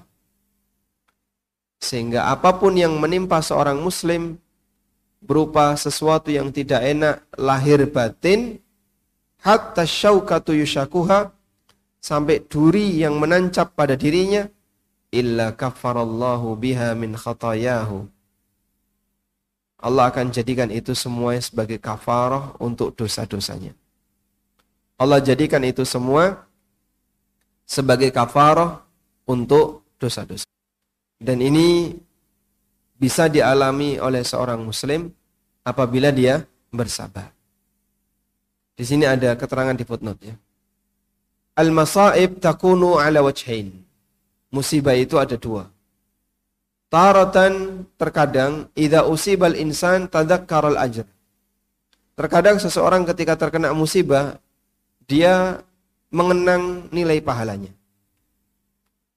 Sehingga 1.82 2.30
apa 2.32 2.56
pun 2.56 2.78
yang 2.78 2.96
menimpa 2.96 3.42
seorang 3.42 3.76
muslim 3.82 4.40
berupa 5.20 5.76
sesuatu 5.76 6.32
yang 6.32 6.48
tidak 6.54 6.80
enak 6.80 7.20
lahir 7.36 7.84
batin 7.90 8.56
hatta 9.44 9.84
syaukatu 9.84 10.56
yushakuha 10.56 11.28
sampai 12.00 12.40
duri 12.48 13.04
yang 13.04 13.20
menancap 13.20 13.76
pada 13.76 13.96
dirinya 13.96 14.48
illa 15.12 15.52
kafarallahu 15.52 16.56
biha 16.56 16.96
min 16.96 17.16
khatayahu 17.16 18.13
Allah 19.84 20.08
akan 20.08 20.32
jadikan 20.32 20.72
itu 20.72 20.96
semua 20.96 21.36
sebagai 21.44 21.76
kafarah 21.76 22.56
untuk 22.56 22.96
dosa-dosanya 22.96 23.76
Allah 24.96 25.20
jadikan 25.20 25.60
itu 25.60 25.84
semua 25.84 26.48
sebagai 27.68 28.08
kafarah 28.08 28.80
untuk 29.28 29.84
dosa-dosa 30.00 30.48
dan 31.20 31.38
ini 31.40 31.96
bisa 32.98 33.28
dialami 33.28 34.00
oleh 34.00 34.22
seorang 34.24 34.62
muslim 34.62 35.10
apabila 35.66 36.08
dia 36.14 36.44
bersabar. 36.70 37.32
Di 38.74 38.84
sini 38.86 39.06
ada 39.06 39.38
keterangan 39.38 39.74
di 39.74 39.84
footnote 39.86 40.20
ya. 40.24 40.36
Al-masaib 41.54 42.42
takunu 42.42 42.98
ala 42.98 43.22
wajhain. 43.22 43.70
Musibah 44.50 44.94
itu 44.98 45.18
ada 45.18 45.38
dua. 45.38 45.70
Taratan 46.94 47.82
terkadang 47.98 48.70
idza 48.78 49.02
usibal 49.02 49.58
insan 49.58 50.06
tadakkaral 50.06 50.78
ajr. 50.78 51.02
Terkadang 52.14 52.62
seseorang 52.62 53.02
ketika 53.02 53.34
terkena 53.34 53.74
musibah 53.74 54.38
dia 55.10 55.58
mengenang 56.14 56.86
nilai 56.94 57.18
pahalanya 57.18 57.74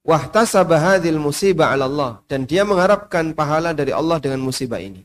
wahtasaba 0.07 0.79
hadhil 0.79 1.19
musibah 1.19 1.75
'ala 1.75 1.85
Allah 1.91 2.11
dan 2.31 2.47
dia 2.47 2.63
mengharapkan 2.63 3.35
pahala 3.35 3.75
dari 3.75 3.91
Allah 3.91 4.17
dengan 4.23 4.39
musibah 4.39 4.79
ini. 4.79 5.03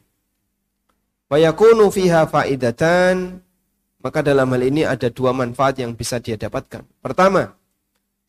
Wa 1.27 1.43
yakunu 1.43 1.91
fiha 1.91 2.25
faidatan 2.31 3.43
maka 3.99 4.23
dalam 4.23 4.47
hal 4.47 4.63
ini 4.63 4.87
ada 4.87 5.11
dua 5.11 5.35
manfaat 5.35 5.83
yang 5.83 5.93
bisa 5.93 6.23
dia 6.23 6.39
dapatkan. 6.39 6.87
Pertama, 7.03 7.53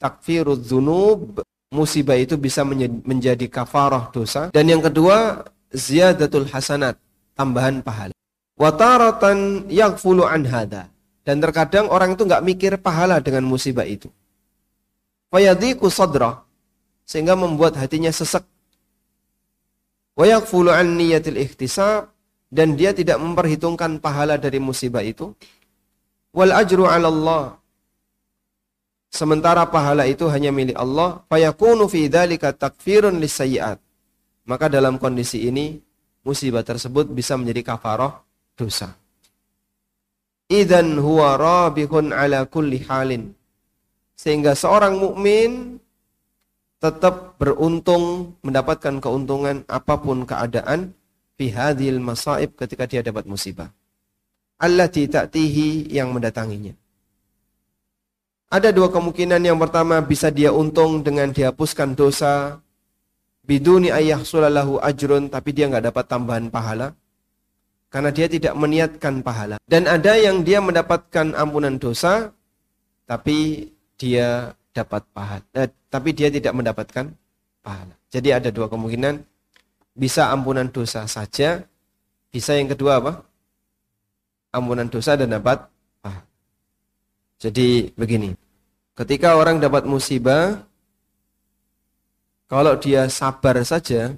takfirudz 0.01 0.65
dzunub 0.65 1.45
musibah 1.74 2.14
itu 2.14 2.38
bisa 2.38 2.62
menjadi 3.04 3.50
kafarah 3.50 4.14
dosa 4.14 4.54
dan 4.54 4.70
yang 4.70 4.80
kedua 4.80 5.42
ziyadatul 5.74 6.46
hasanat 6.48 6.96
tambahan 7.34 7.82
pahala. 7.82 8.14
Wa 8.54 8.70
taratan 8.70 9.66
yaghfulu 9.74 10.30
an 10.30 10.46
hada 10.46 10.94
dan 11.26 11.42
terkadang 11.42 11.90
orang 11.90 12.14
itu 12.14 12.24
nggak 12.24 12.46
mikir 12.46 12.72
pahala 12.78 13.18
dengan 13.18 13.44
musibah 13.50 13.84
itu. 13.84 14.08
Fayadhiqu 15.34 15.90
sadrah 15.90 16.46
sehingga 17.04 17.34
membuat 17.34 17.74
hatinya 17.82 18.14
sesek. 18.14 18.46
Wa 20.14 20.30
yakfulu 20.30 20.70
an 20.70 20.94
niyatil 20.94 21.42
ihtisab 21.42 22.14
dan 22.54 22.78
dia 22.78 22.94
tidak 22.94 23.18
memperhitungkan 23.18 23.98
pahala 23.98 24.38
dari 24.38 24.62
musibah 24.62 25.02
itu. 25.02 25.34
Wal 26.30 26.54
ajru 26.54 26.86
'ala 26.86 27.10
Allah. 27.10 27.44
Sementara 29.13 29.69
pahala 29.69 30.10
itu 30.10 30.26
hanya 30.26 30.49
milik 30.49 30.73
Allah, 30.73 31.21
fayakunu 31.30 31.86
fi 31.86 32.10
dzalika 32.10 32.49
takfirun 32.49 33.21
lisayyi'at. 33.21 33.78
Maka 34.49 34.65
dalam 34.73 34.97
kondisi 34.97 35.45
ini 35.45 35.78
musibah 36.26 36.65
tersebut 36.65 37.13
bisa 37.13 37.38
menjadi 37.38 37.78
kafarah 37.78 38.26
dosa. 38.58 38.97
Idan 40.49 40.97
huwa 40.97 41.38
rabihun 41.38 42.10
ala 42.10 42.49
kulli 42.49 42.82
halin. 42.89 43.38
Sehingga 44.17 44.58
seorang 44.58 44.97
mukmin 44.97 45.78
tetap 46.82 47.38
beruntung 47.38 48.36
mendapatkan 48.43 48.97
keuntungan 48.97 49.62
apa 49.69 49.95
pun 50.02 50.26
keadaan 50.28 50.91
fi 51.39 51.47
hadhil 51.47 52.04
masaib 52.04 52.60
ketika 52.60 52.84
dia 52.84 52.99
dapat 52.99 53.23
musibah 53.23 53.71
allati 54.60 55.08
ta'tihi 55.08 55.95
yang 55.95 56.12
mendatanginya 56.12 56.76
ada 58.54 58.70
dua 58.70 58.94
kemungkinan. 58.94 59.42
Yang 59.42 59.58
pertama 59.66 59.98
bisa 60.06 60.30
dia 60.30 60.54
untung 60.54 61.02
dengan 61.02 61.34
dihapuskan 61.34 61.98
dosa. 61.98 62.62
Biduni 63.44 63.89
ayah 63.89 64.22
sulalahu 64.22 64.78
ajrun 64.80 65.28
tapi 65.28 65.52
dia 65.52 65.68
nggak 65.68 65.89
dapat 65.89 66.06
tambahan 66.06 66.48
pahala. 66.54 66.94
Karena 67.89 68.10
dia 68.13 68.30
tidak 68.30 68.54
meniatkan 68.54 69.26
pahala. 69.26 69.58
Dan 69.66 69.89
ada 69.89 70.13
yang 70.16 70.46
dia 70.46 70.62
mendapatkan 70.62 71.34
ampunan 71.34 71.82
dosa 71.82 72.30
tapi 73.04 73.70
dia 73.98 74.56
dapat 74.74 75.06
pahala, 75.13 75.46
eh, 75.54 75.70
tapi 75.92 76.10
dia 76.18 76.34
tidak 76.34 76.54
mendapatkan 76.58 77.13
pahala. 77.62 77.94
Jadi 78.10 78.30
ada 78.34 78.50
dua 78.50 78.66
kemungkinan, 78.66 79.22
bisa 79.94 80.34
ampunan 80.34 80.66
dosa 80.66 81.06
saja, 81.06 81.62
bisa 82.34 82.58
yang 82.58 82.74
kedua 82.74 82.98
apa? 82.98 83.13
Ampunan 84.50 84.89
dosa 84.89 85.13
dan 85.13 85.38
dapat 85.38 85.62
pahala. 86.02 86.26
Jadi 87.38 87.94
begini, 87.94 88.34
ketika 88.93 89.38
orang 89.38 89.58
dapat 89.58 89.86
musibah, 89.86 90.65
kalau 92.49 92.77
dia 92.77 93.10
sabar 93.10 93.58
saja, 93.65 94.13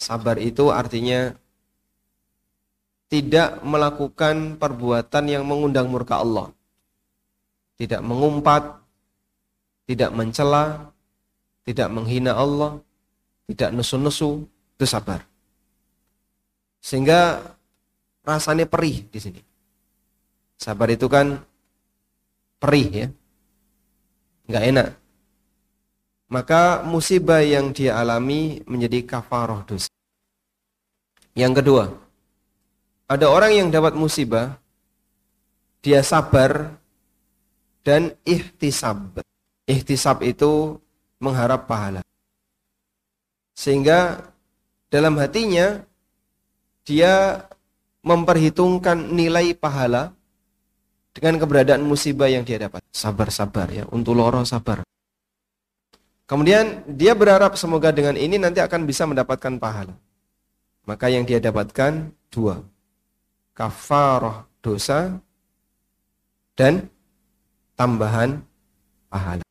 sabar 0.00 0.40
itu 0.40 0.72
artinya 0.72 1.36
tidak 3.12 3.60
melakukan 3.60 4.56
perbuatan 4.56 5.24
yang 5.28 5.44
mengundang 5.44 5.92
murka 5.92 6.24
Allah. 6.24 6.48
Tidak 7.76 8.00
mengumpat, 8.00 8.80
tidak 9.84 10.08
mencela, 10.16 10.88
tidak 11.68 11.92
menghina 11.92 12.32
Allah, 12.32 12.80
tidak 13.44 13.68
nesu-nesu, 13.76 14.48
itu 14.48 14.86
sabar. 14.88 15.20
Sehingga 16.80 17.52
rasanya 18.24 18.64
perih 18.64 19.04
di 19.12 19.18
sini. 19.20 19.40
Sabar 20.56 20.88
itu 20.88 21.04
kan 21.10 21.36
perih 22.56 22.88
ya. 22.88 23.08
Enggak 24.48 24.64
enak. 24.68 24.88
Maka 26.32 26.80
musibah 26.82 27.44
yang 27.44 27.76
dia 27.76 28.00
alami 28.00 28.64
menjadi 28.64 29.04
kafaroh 29.04 29.62
dosa. 29.68 29.92
Yang 31.36 31.52
kedua, 31.60 31.84
ada 33.08 33.26
orang 33.28 33.52
yang 33.52 33.68
dapat 33.68 33.92
musibah, 33.92 34.56
dia 35.84 36.00
sabar 36.00 36.72
dan 37.84 38.16
ihtisab. 38.24 39.20
Ihtisab 39.68 40.24
itu 40.24 40.80
mengharap 41.20 41.68
pahala. 41.68 42.00
Sehingga 43.52 44.32
dalam 44.88 45.20
hatinya 45.20 45.84
dia 46.88 47.44
memperhitungkan 48.02 49.12
nilai 49.14 49.54
pahala 49.54 50.16
dengan 51.12 51.36
keberadaan 51.38 51.84
musibah 51.84 52.26
yang 52.28 52.42
dia 52.42 52.56
dapat. 52.56 52.80
Sabar-sabar 52.90 53.68
ya, 53.68 53.84
untuk 53.92 54.16
loro 54.16 54.42
sabar. 54.48 54.80
Kemudian 56.24 56.88
dia 56.88 57.12
berharap 57.12 57.60
semoga 57.60 57.92
dengan 57.92 58.16
ini 58.16 58.40
nanti 58.40 58.64
akan 58.64 58.88
bisa 58.88 59.04
mendapatkan 59.04 59.60
pahala. 59.60 59.92
Maka 60.88 61.12
yang 61.12 61.28
dia 61.28 61.38
dapatkan 61.38 62.08
dua. 62.32 62.64
Kafaroh 63.52 64.48
dosa 64.64 65.20
dan 66.56 66.88
tambahan 67.76 68.40
pahala. 69.12 69.44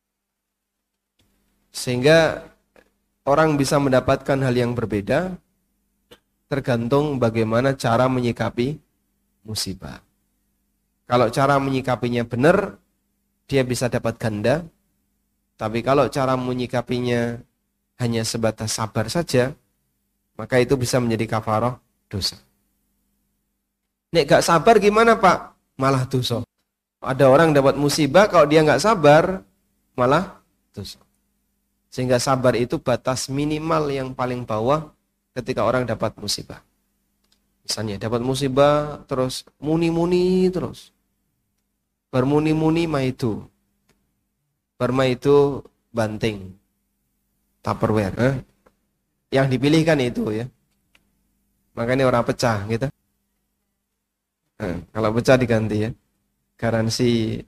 Sehingga 1.70 2.50
orang 3.22 3.54
bisa 3.54 3.78
mendapatkan 3.78 4.36
hal 4.42 4.54
yang 4.54 4.74
berbeda 4.74 5.38
tergantung 6.50 7.16
bagaimana 7.16 7.72
cara 7.78 8.10
menyikapi 8.10 8.76
musibah. 9.46 10.02
Kalau 11.12 11.28
cara 11.28 11.60
menyikapinya 11.60 12.24
benar, 12.24 12.80
dia 13.44 13.60
bisa 13.68 13.92
dapat 13.92 14.16
ganda. 14.16 14.64
Tapi 15.60 15.84
kalau 15.84 16.08
cara 16.08 16.40
menyikapinya 16.40 17.36
hanya 18.00 18.24
sebatas 18.24 18.72
sabar 18.72 19.12
saja, 19.12 19.52
maka 20.40 20.56
itu 20.56 20.72
bisa 20.72 20.96
menjadi 20.96 21.36
kafaroh 21.36 21.76
dosa. 22.08 22.40
Nek 24.08 24.24
gak 24.24 24.40
sabar 24.40 24.80
gimana 24.80 25.20
pak? 25.20 25.52
Malah 25.76 26.08
dosa. 26.08 26.40
Ada 27.04 27.28
orang 27.28 27.52
dapat 27.52 27.76
musibah, 27.76 28.32
kalau 28.32 28.48
dia 28.48 28.64
nggak 28.64 28.80
sabar, 28.80 29.44
malah 29.92 30.40
dosa. 30.72 30.96
Sehingga 31.92 32.16
sabar 32.16 32.56
itu 32.56 32.80
batas 32.80 33.28
minimal 33.28 33.84
yang 33.92 34.16
paling 34.16 34.48
bawah 34.48 34.88
ketika 35.36 35.60
orang 35.60 35.84
dapat 35.84 36.16
musibah. 36.16 36.64
Misalnya 37.68 38.00
dapat 38.00 38.24
musibah 38.24 39.04
terus 39.04 39.44
muni-muni 39.60 40.48
terus. 40.48 40.91
Bermuni-muni 42.12 42.84
mah 42.84 43.00
itu. 43.08 43.40
Berma 44.76 45.08
itu 45.08 45.64
banting. 45.88 46.52
Tupperware. 47.64 48.14
Eh? 48.20 48.34
Yang 49.32 49.56
dipilihkan 49.56 49.96
itu 50.04 50.28
ya. 50.28 50.44
Makanya 51.72 52.04
orang 52.04 52.28
pecah 52.28 52.68
gitu. 52.68 52.84
Eh, 54.60 54.76
kalau 54.92 55.10
pecah 55.16 55.40
diganti 55.40 55.88
ya. 55.88 55.90
Garansi 56.60 57.40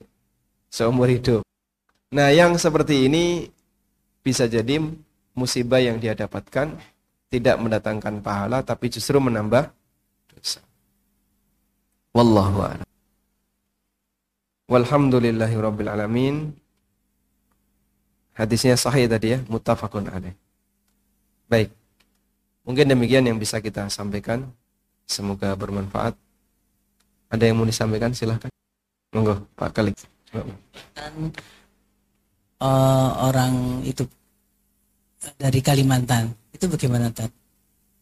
seumur 0.73 1.13
hidup. 1.13 1.45
Nah 2.17 2.33
yang 2.33 2.57
seperti 2.57 3.05
ini 3.05 3.45
bisa 4.25 4.49
jadi 4.49 4.81
musibah 5.37 5.77
yang 5.77 6.01
dia 6.01 6.17
dapatkan 6.17 6.73
tidak 7.29 7.55
mendatangkan 7.61 8.23
pahala 8.25 8.65
tapi 8.65 8.89
justru 8.89 9.21
menambah 9.21 9.69
dosa. 10.33 10.63
Wallahu 12.15 12.65
a'lam. 12.65 12.84
Walhamdulillahi 14.65 15.55
rabbil 15.61 15.89
alamin. 15.93 16.49
Hadisnya 18.35 18.75
sahih 18.75 19.05
tadi 19.07 19.37
ya, 19.37 19.39
muttafaqun 19.47 20.09
alaih. 20.11 20.33
Baik. 21.47 21.69
Mungkin 22.65 22.89
demikian 22.89 23.23
yang 23.29 23.37
bisa 23.37 23.61
kita 23.61 23.85
sampaikan. 23.93 24.49
Semoga 25.05 25.53
bermanfaat. 25.53 26.17
Ada 27.29 27.45
yang 27.45 27.61
mau 27.61 27.69
disampaikan 27.69 28.09
silahkan. 28.11 28.49
Monggo 29.13 29.45
Pak 29.53 29.69
Kalik. 29.71 29.95
Dan 30.97 31.31
uh, 32.59 33.09
orang 33.29 33.85
itu 33.85 34.03
dari 35.37 35.61
Kalimantan 35.61 36.33
itu 36.51 36.65
bagaimana 36.67 37.13
Tad? 37.13 37.31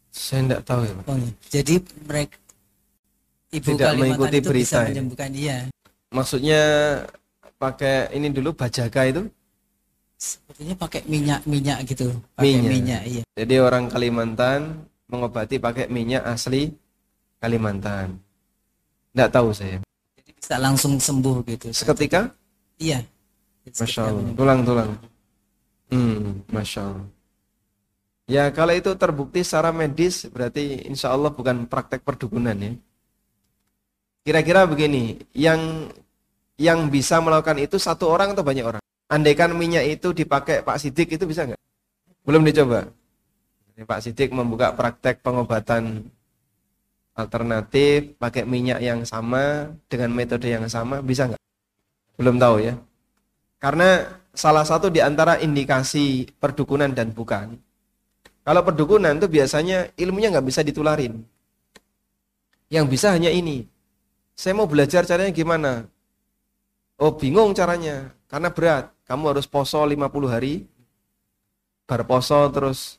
Saya 0.10 0.42
tidak 0.48 0.62
tahu 0.66 0.82
ya. 0.88 0.94
Oh, 1.06 1.18
iya. 1.20 1.32
Jadi 1.52 1.76
mereka 2.08 2.38
ibu 3.52 3.68
tidak 3.76 3.86
Kalimantan 3.86 4.00
mengikuti 4.00 4.38
itu 4.40 4.50
berita 4.50 4.64
bisa 4.64 4.90
menyembuhkan 4.90 5.32
iya. 5.36 5.58
Maksudnya 6.14 6.62
pakai 7.58 8.14
ini 8.14 8.30
dulu 8.30 8.54
bajaga 8.54 9.10
itu? 9.10 9.26
Sepertinya 10.22 10.76
pakai 10.78 11.02
minyak 11.10 11.42
minyak 11.50 11.84
gitu. 11.90 12.14
Pakai 12.38 12.62
minyak. 12.62 12.72
minyak 12.72 13.02
iya. 13.10 13.24
Jadi 13.34 13.56
orang 13.60 13.90
Kalimantan 13.90 14.88
mengobati 15.10 15.58
pakai 15.58 15.90
minyak 15.90 16.24
asli 16.24 16.70
Kalimantan. 17.42 18.22
Tidak 19.12 19.30
tahu 19.34 19.52
saya. 19.52 19.82
Jadi 20.16 20.32
bisa 20.38 20.56
langsung 20.62 21.02
sembuh 21.02 21.44
gitu. 21.50 21.74
Seketika? 21.74 22.30
Iya. 22.78 23.04
Masya 23.68 24.02
Allah. 24.06 24.32
Tulang-tulang. 24.38 24.92
Hmm, 25.92 26.46
Masya 26.54 26.82
Allah. 26.88 27.08
Ya 28.30 28.48
kalau 28.56 28.72
itu 28.72 28.96
terbukti 28.96 29.44
secara 29.44 29.76
medis 29.76 30.24
berarti 30.32 30.88
insya 30.88 31.12
Allah 31.12 31.34
bukan 31.34 31.68
praktek 31.68 32.06
perdukunan 32.08 32.56
ya. 32.56 32.72
Kira-kira 34.24 34.64
begini, 34.64 35.20
yang 35.36 35.92
yang 36.56 36.88
bisa 36.88 37.20
melakukan 37.20 37.60
itu 37.60 37.76
satu 37.76 38.08
orang 38.08 38.32
atau 38.32 38.44
banyak 38.44 38.64
orang? 38.64 38.84
Andaikan 39.12 39.52
minyak 39.52 39.84
itu 40.00 40.16
dipakai 40.16 40.64
Pak 40.64 40.80
Sidik 40.80 41.12
itu 41.12 41.28
bisa 41.28 41.44
nggak? 41.44 41.60
Belum 42.24 42.42
dicoba. 42.42 42.88
Pak 43.76 44.00
Sidik 44.00 44.32
membuka 44.32 44.72
praktek 44.72 45.20
pengobatan 45.20 46.08
alternatif 47.14 48.16
pakai 48.18 48.48
minyak 48.48 48.80
yang 48.80 49.04
sama 49.04 49.76
dengan 49.92 50.16
metode 50.16 50.48
yang 50.48 50.66
sama 50.72 51.04
bisa 51.04 51.28
nggak? 51.28 51.42
Belum 52.16 52.40
tahu 52.40 52.64
ya. 52.64 52.80
Karena 53.60 54.08
salah 54.32 54.64
satu 54.64 54.88
di 54.88 55.04
antara 55.04 55.38
indikasi 55.44 56.32
perdukunan 56.40 56.90
dan 56.96 57.12
bukan 57.12 57.60
kalau 58.44 58.62
perdukunan 58.68 59.16
itu 59.16 59.28
biasanya 59.32 59.96
ilmunya 59.96 60.28
nggak 60.36 60.48
bisa 60.48 60.62
ditularin. 60.68 61.24
Yang 62.68 62.86
bisa 62.92 63.16
hanya 63.16 63.32
ini. 63.32 63.64
Saya 64.34 64.58
mau 64.58 64.66
belajar 64.66 65.06
caranya 65.06 65.30
gimana? 65.30 65.86
Oh 66.98 67.14
bingung 67.14 67.54
caranya, 67.54 68.14
karena 68.30 68.50
berat. 68.50 68.90
Kamu 69.04 69.36
harus 69.36 69.46
poso 69.46 69.84
50 69.84 70.32
hari, 70.32 70.64
bar 71.84 72.08
poso 72.08 72.40
terus 72.50 72.98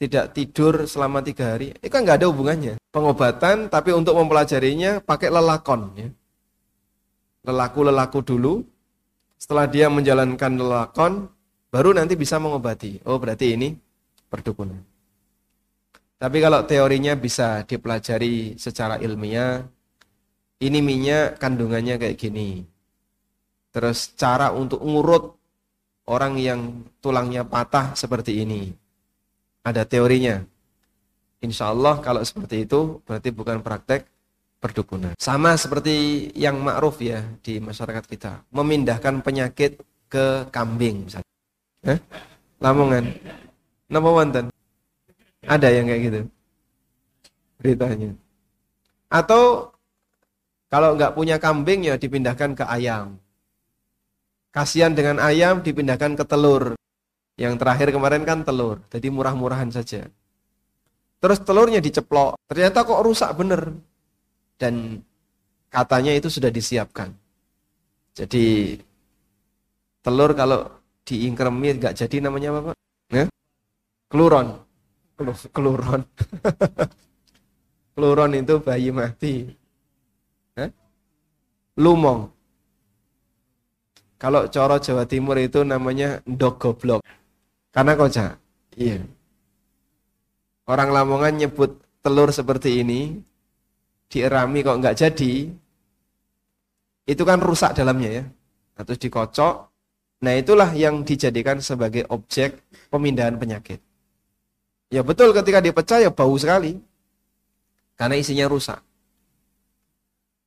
tidak 0.00 0.32
tidur 0.36 0.84
selama 0.84 1.20
tiga 1.20 1.56
hari. 1.56 1.76
Itu 1.80 1.92
kan 1.92 2.04
nggak 2.04 2.24
ada 2.24 2.28
hubungannya. 2.28 2.74
Pengobatan, 2.92 3.68
tapi 3.68 3.92
untuk 3.92 4.16
mempelajarinya 4.16 5.00
pakai 5.04 5.28
lelakon. 5.32 5.80
Ya. 5.96 6.08
Lelaku-lelaku 7.44 8.20
dulu, 8.20 8.64
setelah 9.40 9.64
dia 9.64 9.88
menjalankan 9.88 10.52
lelakon, 10.60 11.28
baru 11.72 11.96
nanti 11.96 12.16
bisa 12.16 12.36
mengobati. 12.36 13.00
Oh 13.08 13.16
berarti 13.16 13.56
ini 13.56 13.76
perdukunan. 14.28 14.80
Tapi 16.20 16.36
kalau 16.44 16.60
teorinya 16.68 17.16
bisa 17.16 17.64
dipelajari 17.64 18.60
secara 18.60 19.00
ilmiah, 19.00 19.64
ini 20.60 20.78
minyak 20.84 21.40
kandungannya 21.40 21.96
kayak 21.96 22.20
gini. 22.20 22.62
Terus 23.72 24.12
cara 24.14 24.52
untuk 24.52 24.84
ngurut 24.84 25.32
orang 26.10 26.36
yang 26.36 26.84
tulangnya 27.00 27.46
patah 27.46 27.96
seperti 27.96 28.44
ini. 28.44 28.68
Ada 29.64 29.88
teorinya. 29.88 30.44
Insya 31.40 31.72
Allah 31.72 31.96
kalau 32.04 32.20
seperti 32.20 32.68
itu 32.68 33.00
berarti 33.08 33.32
bukan 33.32 33.64
praktek 33.64 34.04
perdukunan. 34.60 35.16
Sama 35.16 35.56
seperti 35.56 36.28
yang 36.36 36.60
ma'ruf 36.60 37.00
ya 37.00 37.24
di 37.40 37.56
masyarakat 37.56 38.04
kita. 38.04 38.44
Memindahkan 38.52 39.24
penyakit 39.24 39.80
ke 40.10 40.44
kambing 40.52 41.08
misalnya. 41.08 41.32
Eh? 41.88 41.98
Lamongan. 42.60 43.08
Napa 43.88 44.08
wonten? 44.12 44.52
Ada 45.48 45.72
yang 45.72 45.88
kayak 45.88 46.02
gitu. 46.04 46.20
Beritanya. 47.56 48.12
Atau 49.08 49.69
kalau 50.70 50.94
nggak 50.94 51.18
punya 51.18 51.36
kambing 51.42 51.82
ya 51.84 51.98
dipindahkan 51.98 52.54
ke 52.54 52.64
ayam. 52.64 53.18
Kasihan 54.54 54.94
dengan 54.94 55.18
ayam 55.18 55.60
dipindahkan 55.66 56.14
ke 56.14 56.24
telur. 56.24 56.78
Yang 57.34 57.58
terakhir 57.58 57.88
kemarin 57.90 58.22
kan 58.22 58.46
telur. 58.46 58.82
Jadi 58.90 59.10
murah-murahan 59.10 59.70
saja. 59.74 60.06
Terus 61.18 61.38
telurnya 61.42 61.82
diceplok. 61.82 62.38
Ternyata 62.46 62.86
kok 62.86 63.02
rusak 63.02 63.34
bener. 63.34 63.74
Dan 64.54 65.02
katanya 65.70 66.14
itu 66.14 66.30
sudah 66.30 66.54
disiapkan. 66.54 67.10
Jadi 68.14 68.78
telur 70.06 70.32
kalau 70.38 70.70
diingkremi 71.02 71.82
nggak 71.82 71.98
jadi 71.98 72.16
namanya 72.30 72.54
apa 72.54 72.60
Pak? 72.70 72.76
Keluron. 74.10 74.58
Keluron. 75.54 76.02
Keluron 77.94 78.30
itu 78.42 78.54
bayi 78.58 78.90
mati. 78.90 79.59
Lumong. 81.78 82.32
Kalau 84.20 84.50
coro 84.52 84.76
Jawa 84.76 85.04
Timur 85.08 85.36
itu 85.40 85.64
namanya 85.64 86.20
dog 86.26 86.60
goblok. 86.60 87.00
Karena 87.70 87.94
kocak. 87.96 88.36
Iya. 88.76 89.00
Orang 90.68 90.90
Lamongan 90.92 91.40
nyebut 91.40 91.80
telur 92.04 92.30
seperti 92.30 92.84
ini 92.84 93.16
dierami 94.10 94.60
kok 94.66 94.78
nggak 94.82 94.98
jadi, 94.98 95.32
itu 97.06 97.22
kan 97.26 97.38
rusak 97.42 97.72
dalamnya 97.74 98.10
ya. 98.22 98.24
Atau 98.76 98.94
dikocok. 98.94 99.54
Nah 100.20 100.36
itulah 100.36 100.70
yang 100.76 101.00
dijadikan 101.00 101.58
sebagai 101.64 102.04
objek 102.12 102.60
pemindahan 102.92 103.40
penyakit. 103.40 103.80
Ya 104.92 105.00
betul 105.00 105.32
ketika 105.32 105.64
dipecah 105.64 105.98
ya 106.02 106.10
bau 106.12 106.34
sekali. 106.36 106.76
Karena 107.96 108.16
isinya 108.16 108.46
rusak. 108.50 108.80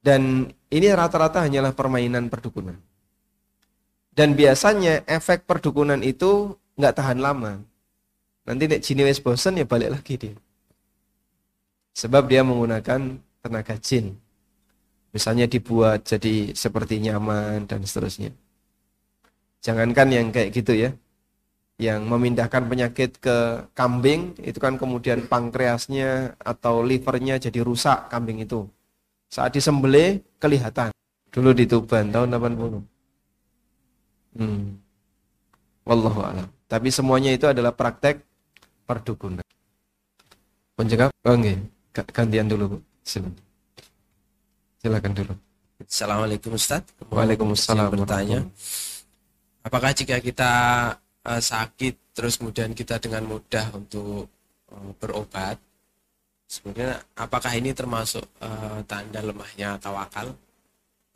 Dan 0.04 0.52
ini 0.74 0.90
rata-rata 0.90 1.46
hanyalah 1.46 1.78
permainan 1.78 2.34
perdukunan. 2.34 2.74
Dan 4.10 4.34
biasanya 4.34 5.06
efek 5.06 5.46
perdukunan 5.46 6.02
itu 6.02 6.58
nggak 6.78 6.98
tahan 6.98 7.22
lama. 7.22 7.62
Nanti 8.50 8.66
nek 8.66 8.82
jini 8.82 9.06
wis 9.06 9.22
bosen 9.22 9.62
ya 9.62 9.66
balik 9.70 9.94
lagi 9.94 10.18
dia. 10.18 10.36
Sebab 11.94 12.26
dia 12.26 12.42
menggunakan 12.42 13.22
tenaga 13.46 13.78
jin. 13.78 14.18
Misalnya 15.14 15.46
dibuat 15.46 16.10
jadi 16.10 16.58
seperti 16.58 16.98
nyaman 17.06 17.70
dan 17.70 17.86
seterusnya. 17.86 18.34
Jangankan 19.62 20.10
yang 20.10 20.28
kayak 20.34 20.58
gitu 20.58 20.74
ya 20.74 20.90
yang 21.82 22.06
memindahkan 22.06 22.70
penyakit 22.70 23.18
ke 23.18 23.66
kambing 23.74 24.38
itu 24.46 24.58
kan 24.62 24.78
kemudian 24.78 25.26
pankreasnya 25.26 26.38
atau 26.38 26.86
livernya 26.86 27.42
jadi 27.42 27.66
rusak 27.66 28.14
kambing 28.14 28.46
itu 28.46 28.70
saat 29.34 29.58
disembelih 29.58 30.22
kelihatan. 30.38 30.94
Dulu 31.34 31.50
di 31.58 31.66
Tuban 31.66 32.14
tahun 32.14 32.38
80 32.38 34.38
hmm. 34.38 34.62
Wallahu 35.90 36.22
alam. 36.22 36.46
Tapi 36.70 36.94
semuanya 36.94 37.34
itu 37.34 37.50
adalah 37.50 37.74
praktek 37.74 38.22
perdukunan. 38.86 39.42
Penjawab 40.78 41.10
oh 41.26 41.34
enggak 41.34 42.06
gantian 42.14 42.46
dulu 42.46 42.78
Bu. 42.78 42.80
Silakan. 43.02 43.34
Silakan 44.78 45.14
dulu. 45.18 45.34
Assalamualaikum 45.82 46.54
Ustaz. 46.54 46.86
Waalaikumsalam 47.10 47.90
bertanya 47.90 48.46
apakah 49.64 49.96
jika 49.96 50.20
kita 50.20 50.52
uh, 51.24 51.42
sakit 51.42 52.14
terus 52.14 52.38
kemudian 52.38 52.76
kita 52.76 53.00
dengan 53.00 53.26
mudah 53.26 53.72
untuk 53.74 54.28
uh, 54.70 54.92
berobat 55.00 55.58
sebenarnya 56.54 57.02
apakah 57.18 57.50
ini 57.58 57.74
termasuk 57.74 58.22
uh, 58.46 58.80
tanda 58.86 59.26
lemahnya 59.26 59.82
tawakal 59.82 60.30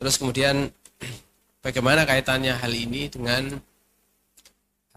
terus 0.02 0.18
kemudian 0.18 0.66
bagaimana 1.64 2.02
kaitannya 2.02 2.58
hal 2.58 2.72
ini 2.74 3.06
dengan 3.06 3.54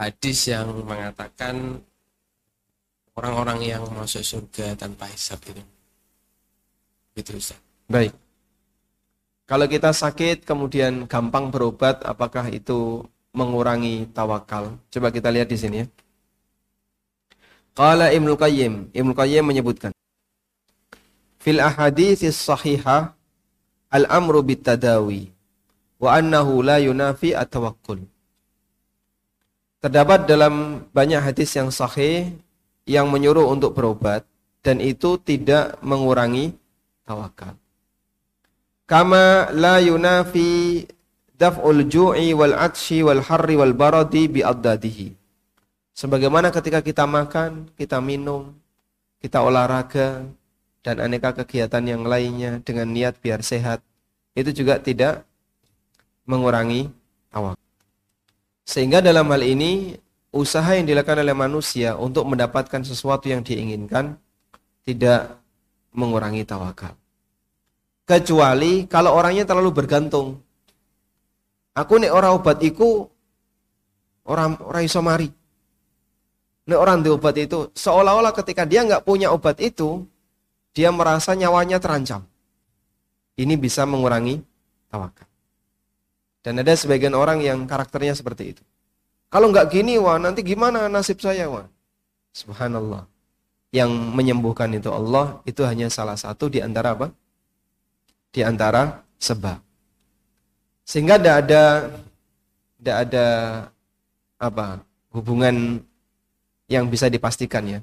hadis 0.01 0.49
yang 0.49 0.73
mengatakan 0.81 1.77
orang-orang 3.13 3.59
yang 3.61 3.83
masuk 3.93 4.25
surga 4.25 4.73
tanpa 4.73 5.05
hisab 5.11 5.37
itu? 5.45 5.61
Gitu 7.13 7.37
Ustaz. 7.37 7.59
Baik. 7.85 8.15
Kalau 9.45 9.67
kita 9.67 9.91
sakit 9.91 10.47
kemudian 10.47 11.05
gampang 11.05 11.51
berobat 11.51 11.99
apakah 12.07 12.47
itu 12.49 13.03
mengurangi 13.35 14.07
tawakal. 14.15 14.79
Coba 14.87 15.11
kita 15.11 15.27
lihat 15.27 15.51
di 15.51 15.57
sini 15.59 15.77
ya. 15.83 15.87
Qala 17.71 18.11
Ibnu 18.11 18.35
Qayyim, 18.35 18.91
Ibnu 18.91 19.13
Qayyim 19.15 19.43
menyebutkan 19.47 19.91
fil 21.41 21.57
ahaditsis 21.57 22.37
sahihah 22.37 23.17
al-amru 23.89 24.45
bitadawi 24.45 25.33
wa 25.97 26.13
annahu 26.13 26.61
la 26.61 26.77
yunafi 26.77 27.33
at-tawakkul. 27.33 28.05
Terdapat 29.81 30.29
dalam 30.29 30.85
banyak 30.93 31.21
hadis 31.25 31.57
yang 31.57 31.73
sahih 31.73 32.37
yang 32.85 33.09
menyuruh 33.09 33.49
untuk 33.49 33.73
berobat 33.73 34.21
dan 34.61 34.77
itu 34.77 35.17
tidak 35.17 35.81
mengurangi 35.81 36.53
tawakal. 37.01 37.57
Kama 38.85 39.49
la 39.57 39.81
yunafi 39.81 40.85
daf'ul 41.33 41.89
ju'i 41.89 42.37
wal 42.37 42.53
atshi 42.53 43.01
wal 43.01 43.25
harri 43.25 43.57
wal 43.57 43.73
baradi 43.73 44.29
bi 44.29 44.45
addadihi. 44.45 45.17
Sebagaimana 45.97 46.53
ketika 46.53 46.85
kita 46.85 47.09
makan, 47.09 47.73
kita 47.73 47.97
minum, 47.97 48.53
kita 49.17 49.41
olahraga 49.41 50.29
dan 50.81 50.97
aneka 51.01 51.33
kegiatan 51.33 51.81
yang 51.85 52.03
lainnya 52.05 52.61
dengan 52.65 52.89
niat 52.89 53.21
biar 53.21 53.45
sehat, 53.45 53.81
itu 54.33 54.49
juga 54.53 54.81
tidak 54.81 55.25
mengurangi 56.25 56.89
tawakal. 57.29 57.57
Sehingga 58.65 59.01
dalam 59.01 59.29
hal 59.29 59.41
ini 59.41 59.97
usaha 60.33 60.73
yang 60.73 60.85
dilakukan 60.85 61.21
oleh 61.21 61.35
manusia 61.37 61.97
untuk 61.97 62.25
mendapatkan 62.29 62.81
sesuatu 62.81 63.29
yang 63.29 63.41
diinginkan 63.45 64.15
tidak 64.85 65.37
mengurangi 65.93 66.45
tawakal. 66.47 66.97
Kecuali 68.07 68.89
kalau 68.89 69.13
orangnya 69.15 69.45
terlalu 69.45 69.71
bergantung 69.71 70.41
Aku 71.71 71.95
nek 71.95 72.11
ora 72.11 72.35
obat 72.35 72.59
iku 72.59 73.07
orang 74.27 74.59
ora 74.59 74.83
iso 74.83 74.99
mari. 74.99 75.31
Nek 76.67 76.79
orang 76.79 76.99
di 76.99 77.09
obat 77.09 77.35
itu 77.39 77.71
seolah-olah 77.71 78.35
ketika 78.35 78.67
dia 78.67 78.83
nggak 78.83 79.07
punya 79.07 79.31
obat 79.31 79.55
itu, 79.63 80.03
dia 80.71 80.89
merasa 80.91 81.35
nyawanya 81.35 81.77
terancam. 81.77 82.23
Ini 83.35 83.55
bisa 83.55 83.83
mengurangi 83.87 84.43
tawakal. 84.91 85.27
Dan 86.41 86.57
ada 86.59 86.73
sebagian 86.73 87.13
orang 87.13 87.39
yang 87.43 87.63
karakternya 87.69 88.17
seperti 88.17 88.57
itu. 88.57 88.63
Kalau 89.31 89.47
nggak 89.53 89.71
gini, 89.71 89.95
wah 90.01 90.19
nanti 90.19 90.43
gimana 90.43 90.91
nasib 90.91 91.21
saya, 91.23 91.47
wah. 91.47 91.69
Subhanallah. 92.35 93.07
Yang 93.71 93.91
menyembuhkan 94.11 94.67
itu 94.75 94.91
Allah, 94.91 95.39
itu 95.47 95.63
hanya 95.63 95.87
salah 95.87 96.19
satu 96.19 96.51
di 96.51 96.59
antara 96.59 96.91
apa? 96.91 97.07
Di 98.35 98.43
antara 98.43 98.99
sebab. 99.15 99.63
Sehingga 100.83 101.15
tidak 101.15 101.35
ada 101.47 101.63
tidak 102.81 102.97
ada 103.07 103.27
apa 104.41 104.65
hubungan 105.13 105.79
yang 106.65 106.89
bisa 106.89 107.07
dipastikan 107.07 107.63
ya. 107.67 107.79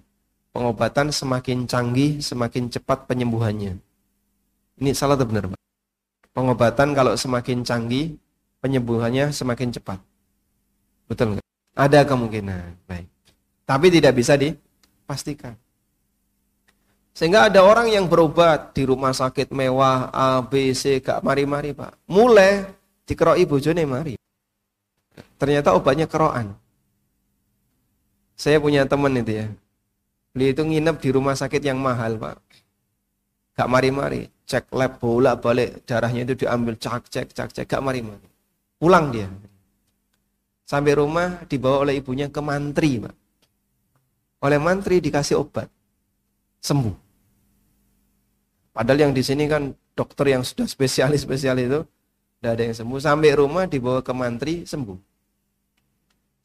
Pengobatan 0.53 1.13
semakin 1.13 1.69
canggih, 1.69 2.19
semakin 2.19 2.73
cepat 2.73 3.05
penyembuhannya. 3.07 3.79
Ini 4.79 4.91
salah 4.95 5.19
atau 5.19 5.27
benar, 5.29 5.51
Pak? 5.51 5.61
Pengobatan 6.33 6.95
kalau 6.95 7.13
semakin 7.19 7.67
canggih, 7.67 8.15
penyembuhannya 8.63 9.31
semakin 9.35 9.75
cepat. 9.75 9.99
Betul 11.11 11.37
nggak? 11.37 11.47
Ada 11.79 12.07
kemungkinan. 12.07 12.87
Baik. 12.87 13.07
Tapi 13.69 13.87
tidak 13.93 14.13
bisa 14.17 14.35
dipastikan. 14.35 15.55
Sehingga 17.19 17.51
ada 17.51 17.67
orang 17.67 17.91
yang 17.91 18.07
berobat 18.07 18.71
di 18.79 18.87
rumah 18.87 19.11
sakit 19.11 19.51
mewah 19.51 20.15
A, 20.15 20.39
B, 20.39 20.71
C, 20.71 21.03
gak 21.03 21.27
mari-mari 21.27 21.75
Pak. 21.75 22.07
Mulai 22.07 22.63
dikeroi 23.03 23.43
bojone 23.43 23.83
mari. 23.83 24.15
Ternyata 25.35 25.75
obatnya 25.75 26.07
keroan. 26.07 26.55
Saya 28.39 28.63
punya 28.63 28.87
teman 28.87 29.19
itu 29.19 29.35
ya. 29.35 29.47
Beliau 30.39 30.55
itu 30.55 30.63
nginep 30.63 30.97
di 31.03 31.11
rumah 31.11 31.35
sakit 31.35 31.59
yang 31.59 31.83
mahal, 31.83 32.15
Pak. 32.15 32.39
Gak 33.59 33.67
mari-mari, 33.67 34.31
cek 34.47 34.71
lab 34.71 35.03
bolak 35.03 35.43
balik 35.43 35.83
darahnya 35.83 36.23
itu 36.23 36.47
diambil 36.47 36.79
cak 36.79 37.11
cek 37.11 37.35
cak 37.35 37.51
cek 37.51 37.67
gak 37.67 37.83
mari-mari. 37.83 38.23
Pulang 38.79 39.11
dia. 39.11 39.27
Sampai 40.63 40.95
rumah 40.95 41.43
dibawa 41.51 41.83
oleh 41.83 41.99
ibunya 41.99 42.31
ke 42.31 42.39
mantri, 42.39 43.03
Pak. 43.03 43.15
Oleh 44.47 44.63
mantri 44.63 45.03
dikasih 45.03 45.43
obat. 45.43 45.67
Sembuh. 46.63 46.95
Padahal 48.71 49.11
yang 49.11 49.13
di 49.19 49.27
sini 49.27 49.51
kan 49.51 49.75
dokter 49.99 50.39
yang 50.39 50.47
sudah 50.47 50.71
spesialis-spesial 50.71 51.59
itu 51.59 51.83
tidak 52.39 52.53
ada 52.55 52.63
yang 52.63 52.77
sembuh. 52.79 53.01
Sampai 53.03 53.35
rumah 53.35 53.67
dibawa 53.67 54.07
ke 54.07 54.15
mantri 54.15 54.63
sembuh. 54.63 54.99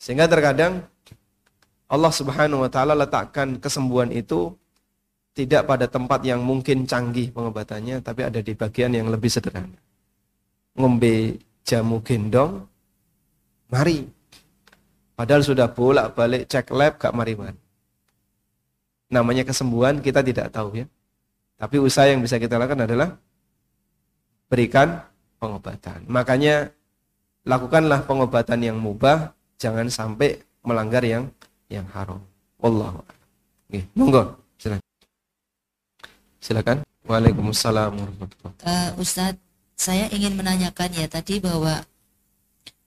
Sehingga 0.02 0.26
terkadang 0.26 0.82
Allah 1.94 2.10
Subhanahu 2.10 2.66
wa 2.66 2.70
taala 2.74 2.98
letakkan 2.98 3.62
kesembuhan 3.62 4.10
itu 4.10 4.50
tidak 5.38 5.70
pada 5.70 5.86
tempat 5.86 6.26
yang 6.26 6.41
mungkin 6.41 6.89
canggih 6.89 7.30
pengobatannya, 7.30 8.02
tapi 8.02 8.26
ada 8.26 8.41
di 8.41 8.54
bagian 8.58 8.98
yang 8.98 9.14
lebih 9.14 9.30
sederhana. 9.30 9.78
Ngombe 10.74 11.38
jamu 11.62 12.02
gendong, 12.02 12.66
mari. 13.70 14.10
Padahal 15.14 15.46
sudah 15.46 15.70
bolak-balik 15.70 16.50
cek 16.50 16.74
lab 16.74 16.98
gak 16.98 17.14
mari-mari. 17.14 17.58
Namanya 19.14 19.46
kesembuhan 19.46 20.02
kita 20.02 20.26
tidak 20.26 20.50
tahu 20.50 20.82
ya. 20.82 20.86
Tapi 21.62 21.78
usaha 21.78 22.10
yang 22.10 22.22
bisa 22.26 22.41
kita 22.41 22.58
lakukan 22.58 22.89
adalah 22.89 23.14
berikan 24.50 25.02
pengobatan. 25.38 26.10
Makanya 26.10 26.74
lakukanlah 27.46 28.06
pengobatan 28.10 28.66
yang 28.66 28.78
mubah, 28.82 29.34
jangan 29.62 29.89
sampai 29.89 30.41
melanggar 30.66 31.06
yang 31.06 31.30
yang 31.74 31.88
haram. 31.90 32.22
Wallahu 32.62 33.02
Oke, 33.74 33.90
monggo. 33.98 34.38
Silakan. 34.62 34.86
Silakan. 36.38 36.78
Waalaikumsalam 37.04 37.92
warahmatullahi 38.00 38.56
Uh, 38.64 38.90
Ustadz, 39.02 39.42
saya 39.76 40.08
ingin 40.14 40.40
menanyakan 40.40 40.94
ya 40.96 41.10
tadi 41.10 41.44
bahwa 41.44 41.84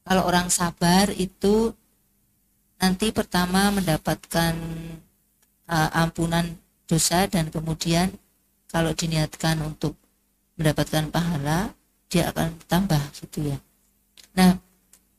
kalau 0.07 0.23
orang 0.25 0.49
sabar 0.49 1.13
itu 1.13 1.75
nanti 2.81 3.13
pertama 3.13 3.69
mendapatkan 3.75 4.55
uh, 5.69 5.91
ampunan 5.93 6.57
dosa 6.87 7.27
dan 7.29 7.51
kemudian 7.53 8.15
kalau 8.71 8.95
diniatkan 8.95 9.61
untuk 9.61 9.99
mendapatkan 10.57 11.11
pahala 11.13 11.75
dia 12.09 12.31
akan 12.31 12.57
tambah 12.71 13.03
gitu 13.21 13.53
ya. 13.53 13.59
Nah 14.33 14.57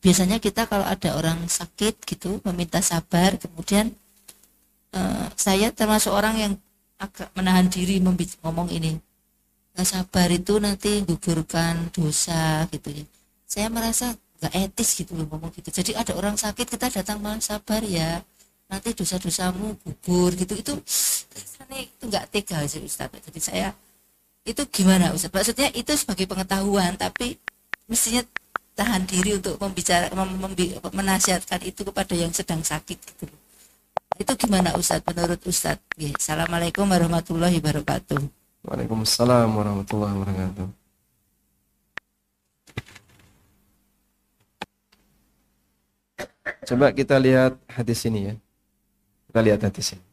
biasanya 0.08 0.40
kita 0.40 0.72
kalau 0.72 0.88
ada 0.88 1.20
orang 1.20 1.52
sakit 1.52 2.00
gitu 2.08 2.40
meminta 2.48 2.80
sabar 2.80 3.36
kemudian 3.36 3.92
uh, 4.96 5.28
saya 5.36 5.68
termasuk 5.76 6.16
orang 6.16 6.36
yang 6.40 6.54
agak 6.96 7.28
menahan 7.36 7.68
diri 7.68 8.00
ngomong 8.00 8.72
ini 8.72 8.96
nggak 9.78 9.84
sabar 9.94 10.32
itu 10.34 10.58
nanti 10.58 11.06
gugurkan 11.06 11.94
dosa 11.94 12.66
gitu 12.74 12.90
ya. 12.90 13.06
Saya 13.46 13.68
merasa 13.70 14.16
nggak 14.42 14.54
etis 14.66 14.98
gitu 14.98 15.14
loh 15.14 15.30
ngomong 15.30 15.54
gitu. 15.54 15.70
Jadi 15.70 15.94
ada 15.94 16.18
orang 16.18 16.34
sakit 16.34 16.66
kita 16.66 16.90
datang 16.90 17.22
malah 17.22 17.38
sabar 17.38 17.86
ya 17.86 18.26
nanti 18.66 18.98
dosa-dosamu 18.98 19.78
gugur 19.86 20.34
gitu. 20.34 20.58
Itu 20.58 20.74
itu 21.78 22.04
nggak 22.10 22.26
tega 22.34 22.66
sih 22.66 22.82
Ustaz. 22.82 23.12
Jadi 23.12 23.38
saya 23.38 23.70
itu 24.50 24.66
gimana 24.74 25.14
Ustaz? 25.14 25.30
Maksudnya 25.30 25.70
itu 25.78 25.94
sebagai 25.94 26.26
pengetahuan 26.26 26.98
tapi 26.98 27.38
mestinya 27.86 28.26
tahan 28.78 29.04
diri 29.10 29.42
untuk 29.42 29.58
membicara 29.58 30.14
mem, 30.14 30.30
mem, 30.38 30.54
menasihatkan 30.94 31.66
itu 31.66 31.82
kepada 31.82 32.14
yang 32.14 32.30
sedang 32.30 32.62
sakit 32.62 32.98
gitu 33.02 33.26
itu 34.18 34.32
gimana 34.38 34.78
Ustaz 34.78 35.02
menurut 35.02 35.42
Ustaz 35.50 35.82
ya, 35.98 36.14
Assalamualaikum 36.14 36.86
warahmatullahi 36.86 37.58
wabarakatuh 37.58 38.38
Waalaikumsalam 38.68 39.48
warahmatullahi 39.48 40.12
wabarakatuh. 40.12 40.68
Coba 46.68 46.92
kita 46.92 47.16
lihat 47.16 47.56
hadis 47.72 48.04
ini 48.04 48.28
ya. 48.28 48.36
Kita 49.32 49.40
lihat 49.40 49.64
hadis 49.64 49.96
ini. 49.96 50.04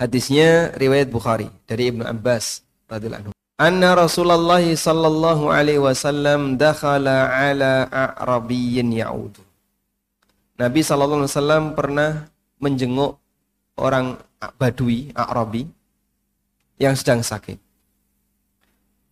Hadisnya 0.00 0.72
riwayat 0.80 1.12
Bukhari 1.12 1.52
dari 1.68 1.92
Ibnu 1.92 2.08
Abbas 2.08 2.64
radhiyallahu 2.88 3.28
anhu. 3.28 3.43
Anna 3.54 3.94
Rasulullah 3.94 4.58
sallallahu 4.58 5.46
alaihi 5.46 5.78
wasallam 5.78 6.58
dakhala 6.58 7.30
ala 7.30 7.86
a'rabiyyin 7.86 8.90
ya'udu. 8.90 9.38
Nabi 10.58 10.82
sallallahu 10.82 11.22
alaihi 11.22 11.34
wasallam 11.38 11.64
pernah 11.78 12.26
menjenguk 12.58 13.14
orang 13.78 14.18
Badui, 14.58 15.14
Arabi 15.14 15.70
yang 16.82 16.98
sedang 16.98 17.22
sakit. 17.22 17.56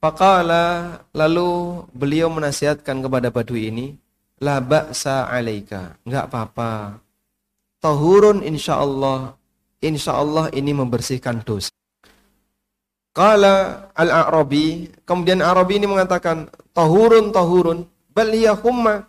Faqala 0.02 0.98
lalu 1.14 1.86
beliau 1.94 2.26
menasihatkan 2.26 2.98
kepada 2.98 3.30
badui 3.30 3.70
ini, 3.70 3.94
la 4.42 4.58
ba'sa 4.58 5.30
alaika, 5.30 5.94
enggak 6.02 6.26
apa-apa. 6.26 6.98
Tahurun 7.78 8.42
insyaallah, 8.42 9.38
insyaallah 9.78 10.50
ini 10.50 10.74
membersihkan 10.74 11.46
dosa. 11.46 11.70
Qala 13.12 13.88
al-A'rabi, 13.92 14.88
kemudian 15.04 15.44
Arabi 15.44 15.76
ini 15.76 15.84
mengatakan, 15.84 16.48
tahurun 16.72 17.28
tahurun, 17.28 17.84
bal 18.08 18.32
hiya 18.32 18.56
humma 18.56 19.04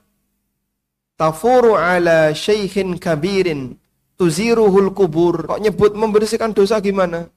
tafuru 1.16 1.80
ala 1.80 2.36
syekhin 2.36 3.00
kabirin 3.00 3.80
tuziruhul 4.20 4.92
kubur. 4.92 5.48
Kok 5.48 5.62
nyebut 5.64 5.96
membersihkan 5.96 6.52
dosa 6.52 6.84
gimana? 6.84 7.32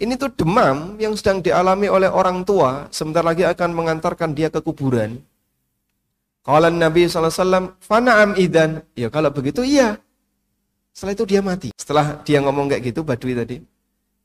Ini 0.00 0.16
tuh 0.16 0.32
demam 0.32 0.96
yang 0.96 1.12
sedang 1.12 1.44
dialami 1.44 1.90
oleh 1.90 2.08
orang 2.08 2.46
tua, 2.46 2.88
sebentar 2.88 3.20
lagi 3.20 3.44
akan 3.44 3.74
mengantarkan 3.76 4.32
dia 4.32 4.48
ke 4.48 4.62
kuburan. 4.64 5.20
Kalau 6.40 6.72
Nabi 6.72 7.04
SAW, 7.04 7.76
Fana'am 7.84 8.32
idan. 8.40 8.80
Ya 8.96 9.12
kalau 9.12 9.28
begitu 9.28 9.60
iya. 9.60 10.00
Setelah 10.96 11.12
itu 11.12 11.24
dia 11.28 11.44
mati. 11.44 11.68
Setelah 11.76 12.16
dia 12.24 12.40
ngomong 12.40 12.72
kayak 12.72 12.94
gitu, 12.94 13.04
Badui 13.04 13.36
tadi. 13.36 13.60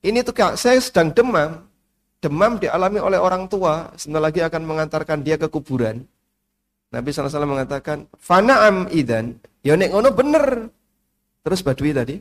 Ini 0.02 0.26
tuh 0.26 0.36
kak, 0.36 0.60
saya 0.60 0.82
sedang 0.82 1.14
demam. 1.14 1.64
Demam 2.20 2.58
dialami 2.58 3.00
oleh 3.00 3.20
orang 3.22 3.46
tua, 3.46 3.93
sebentar 3.96 4.24
lagi 4.24 4.41
akan 4.41 4.62
mengantarkan 4.66 5.22
dia 5.22 5.38
ke 5.38 5.46
kuburan. 5.48 6.04
Nabi 6.89 7.12
SAW 7.12 7.46
mengatakan, 7.46 8.10
Fana'am 8.18 8.89
idan. 8.89 9.38
Ya 9.62 9.78
nek 9.78 9.93
ngono 9.93 10.10
bener. 10.16 10.70
Terus 11.46 11.62
Badui 11.62 11.93
tadi 11.93 12.18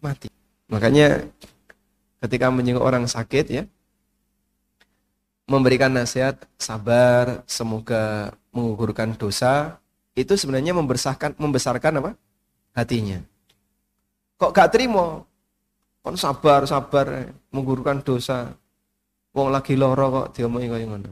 mati. 0.00 0.28
Makanya 0.72 1.26
ketika 2.22 2.48
menjenguk 2.54 2.86
orang 2.86 3.04
sakit 3.10 3.46
ya 3.50 3.64
memberikan 5.50 5.90
nasihat 5.90 6.38
sabar 6.54 7.42
semoga 7.50 8.30
mengukurkan 8.54 9.18
dosa 9.18 9.82
itu 10.14 10.38
sebenarnya 10.38 10.70
membesarkan 10.70 11.34
membesarkan 11.34 11.98
apa 11.98 12.10
hatinya 12.78 13.18
kok 14.38 14.54
gak 14.54 14.70
terima 14.70 15.26
kon 16.02 16.18
sabar 16.18 16.66
sabar 16.66 17.30
mengukurkan 17.54 18.02
dosa 18.02 18.52
wong 19.32 19.54
lagi 19.54 19.78
loro 19.78 20.06
kok 20.10 20.26
diomongi 20.36 20.68
kaya 20.68 20.86
ngono 20.86 21.10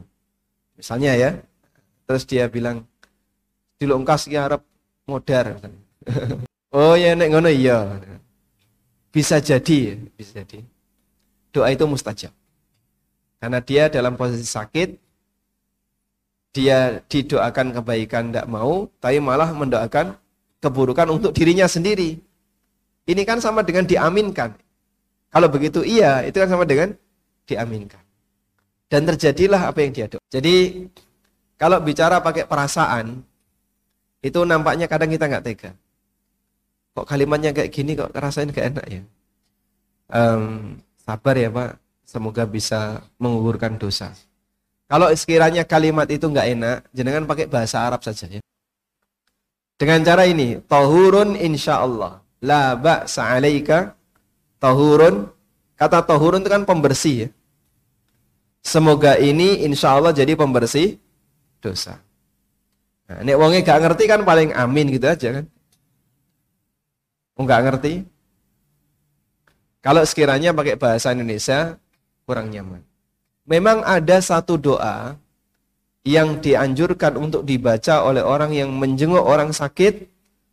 misalnya 0.75 1.11
ya 1.15 1.29
terus 2.05 2.27
dia 2.27 2.51
bilang 2.51 2.83
dilongkas 3.79 4.27
ki 4.27 4.35
arep 4.35 4.61
modar 5.07 5.57
oh 6.75 6.93
ya 6.99 7.15
nek 7.15 7.31
ngono 7.31 7.49
iya 7.49 7.97
bisa 9.15 9.39
jadi 9.39 9.95
bisa 10.15 10.43
jadi 10.43 10.61
doa 11.51 11.67
itu 11.69 11.83
mustajab. 11.85 12.31
Karena 13.37 13.59
dia 13.59 13.91
dalam 13.91 14.15
posisi 14.15 14.47
sakit, 14.47 14.95
dia 16.55 17.03
didoakan 17.05 17.75
kebaikan 17.75 18.31
tidak 18.31 18.47
mau, 18.47 18.87
tapi 19.03 19.19
malah 19.19 19.51
mendoakan 19.51 20.15
keburukan 20.63 21.07
untuk 21.11 21.35
dirinya 21.35 21.67
sendiri. 21.67 22.17
Ini 23.05 23.21
kan 23.27 23.43
sama 23.43 23.65
dengan 23.65 23.83
diaminkan. 23.83 24.55
Kalau 25.31 25.47
begitu 25.47 25.79
iya, 25.87 26.27
itu 26.27 26.35
kan 26.35 26.51
sama 26.51 26.67
dengan 26.67 26.91
diaminkan. 27.47 28.03
Dan 28.91 29.07
terjadilah 29.07 29.71
apa 29.71 29.79
yang 29.79 29.95
dia. 29.95 30.07
Jadi 30.27 30.85
kalau 31.55 31.79
bicara 31.79 32.19
pakai 32.19 32.43
perasaan, 32.43 33.23
itu 34.19 34.39
nampaknya 34.43 34.91
kadang 34.91 35.07
kita 35.07 35.31
nggak 35.31 35.45
tega. 35.47 35.71
Kok 36.91 37.07
kalimatnya 37.07 37.55
kayak 37.55 37.71
gini 37.71 37.95
kok 37.95 38.11
rasain 38.11 38.51
gak 38.51 38.75
enak 38.75 38.85
ya? 38.91 39.01
Um, 40.11 40.75
Sabar 40.99 41.39
ya 41.39 41.47
Pak, 41.47 41.79
semoga 42.03 42.43
bisa 42.43 42.99
mengugurkan 43.15 43.79
dosa. 43.79 44.11
Kalau 44.91 45.07
sekiranya 45.15 45.63
kalimat 45.63 46.03
itu 46.11 46.27
nggak 46.27 46.47
enak, 46.51 46.77
jenengan 46.91 47.23
pakai 47.23 47.47
bahasa 47.47 47.79
Arab 47.87 48.03
saja 48.03 48.27
ya. 48.27 48.43
Dengan 49.79 50.03
cara 50.03 50.27
ini, 50.27 50.59
tahurun 50.67 51.39
insya 51.39 51.79
Allah. 51.79 52.19
La 52.43 52.75
ba'sa 52.75 53.33
alaika 53.39 53.95
tahurun. 54.61 55.27
Kata 55.75 56.05
tahurun 56.05 56.45
itu 56.45 56.49
kan 56.53 56.63
pembersih 56.63 57.15
ya. 57.25 57.29
Semoga 58.61 59.17
ini 59.17 59.65
insya 59.65 59.97
Allah 59.97 60.13
jadi 60.13 60.37
pembersih 60.37 61.01
dosa. 61.57 61.97
Nah, 63.09 63.25
nek 63.25 63.35
wongnya 63.41 63.65
gak 63.65 63.81
ngerti 63.81 64.03
kan 64.05 64.21
paling 64.21 64.53
amin 64.53 64.93
gitu 64.93 65.09
aja 65.09 65.41
kan. 65.41 65.45
Nggak 67.41 67.61
ngerti, 67.65 67.93
kalau 69.81 70.05
sekiranya 70.05 70.53
pakai 70.53 70.77
bahasa 70.77 71.09
Indonesia 71.09 71.81
kurang 72.29 72.53
nyaman. 72.53 72.85
Memang 73.49 73.81
ada 73.81 74.21
satu 74.21 74.53
doa 74.53 75.17
yang 76.05 76.37
dianjurkan 76.37 77.17
untuk 77.17 77.41
dibaca 77.41 78.05
oleh 78.05 78.21
orang 78.21 78.53
yang 78.53 78.69
menjenguk 78.69 79.25
orang 79.25 79.49
sakit 79.49 80.05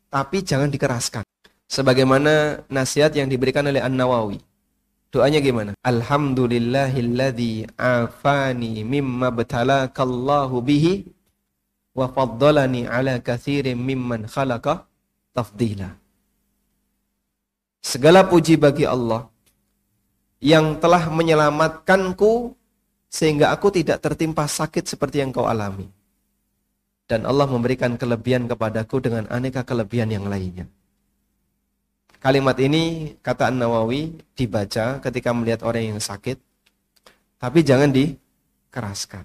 tapi 0.09 0.41
jangan 0.41 0.73
dikeraskan. 0.73 1.28
Sebagaimana 1.69 2.65
nasihat 2.73 3.13
yang 3.13 3.29
diberikan 3.29 3.69
oleh 3.69 3.85
An-Nawawi. 3.85 4.41
Doanya 5.09 5.41
gimana? 5.41 5.73
Alhamdulillahilladzi 5.85 7.77
afani 7.77 8.85
mimma 8.85 9.29
btalakallahu 9.33 10.65
bihi 10.65 11.09
wa 11.97 12.09
faddalani 12.13 12.85
ala 12.85 13.17
kathirin 13.21 13.77
mimman 13.77 14.29
khalaqa 14.29 14.85
tafdila. 15.33 15.93
Segala 17.81 18.25
puji 18.25 18.61
bagi 18.61 18.85
Allah 18.85 19.29
yang 20.45 20.77
telah 20.77 21.09
menyelamatkanku 21.09 22.53
sehingga 23.09 23.49
aku 23.49 23.73
tidak 23.73 24.05
tertimpa 24.05 24.45
sakit 24.45 24.85
seperti 24.85 25.25
yang 25.25 25.33
kau 25.33 25.49
alami. 25.49 25.89
Dan 27.09 27.25
Allah 27.25 27.49
memberikan 27.49 27.97
kelebihan 27.97 28.45
kepadaku 28.45 29.01
dengan 29.01 29.25
aneka 29.33 29.65
kelebihan 29.65 30.13
yang 30.13 30.29
lainnya. 30.29 30.69
Kalimat 32.19 32.59
ini 32.59 33.15
kata 33.23 33.55
An-Nawawi 33.55 34.19
dibaca 34.35 34.99
ketika 34.99 35.31
melihat 35.31 35.63
orang 35.63 35.95
yang 35.95 36.01
sakit 36.03 36.39
tapi 37.39 37.63
jangan 37.63 37.95
dikeraskan. 37.95 39.23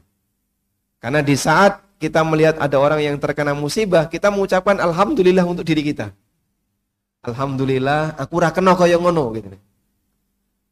Karena 1.01 1.25
di 1.25 1.33
saat 1.33 1.81
kita 1.97 2.21
melihat 2.21 2.61
ada 2.61 2.77
orang 2.77 3.01
yang 3.01 3.17
terkena 3.17 3.57
musibah, 3.57 4.05
kita 4.05 4.29
mengucapkan 4.29 4.77
alhamdulillah 4.77 5.43
untuk 5.43 5.65
diri 5.65 5.81
kita. 5.81 6.13
Alhamdulillah 7.25 8.19
aku 8.19 8.39
ora 8.39 8.53
kena 8.53 8.77
kaya 8.77 9.01
ngono 9.01 9.33
gitu. 9.33 9.49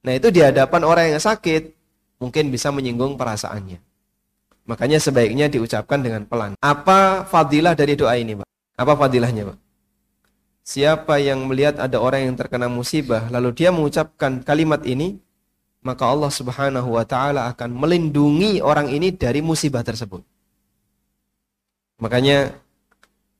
Nah, 0.02 0.14
itu 0.18 0.28
di 0.30 0.42
hadapan 0.46 0.82
orang 0.86 1.06
yang 1.14 1.22
sakit 1.22 1.74
mungkin 2.22 2.54
bisa 2.54 2.70
menyinggung 2.70 3.18
perasaannya. 3.18 3.82
Makanya 4.70 5.02
sebaiknya 5.02 5.50
diucapkan 5.50 6.00
dengan 6.06 6.22
pelan. 6.30 6.54
Apa 6.62 7.26
fadilah 7.26 7.74
dari 7.74 7.98
doa 7.98 8.14
ini, 8.14 8.38
Pak? 8.38 8.48
Apa 8.78 8.94
fadilahnya, 8.94 9.50
Pak? 9.54 9.58
Siapa 10.72 11.20
yang 11.20 11.52
melihat 11.52 11.84
ada 11.84 12.00
orang 12.00 12.32
yang 12.32 12.36
terkena 12.40 12.72
musibah 12.72 13.28
lalu 13.28 13.52
dia 13.52 13.76
mengucapkan 13.76 14.40
kalimat 14.40 14.80
ini, 14.88 15.20
maka 15.84 16.08
Allah 16.08 16.32
Subhanahu 16.32 16.96
wa 16.96 17.04
taala 17.04 17.52
akan 17.52 17.76
melindungi 17.76 18.64
orang 18.64 18.88
ini 18.88 19.12
dari 19.12 19.44
musibah 19.44 19.84
tersebut. 19.84 20.24
Makanya 22.00 22.56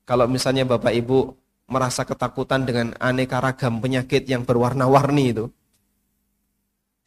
kalau 0.04 0.28
misalnya 0.28 0.68
Bapak 0.68 0.92
Ibu 0.92 1.32
merasa 1.72 2.04
ketakutan 2.04 2.68
dengan 2.68 2.92
aneka 3.00 3.40
ragam 3.40 3.80
penyakit 3.80 4.28
yang 4.28 4.44
berwarna-warni 4.44 5.32
itu, 5.32 5.48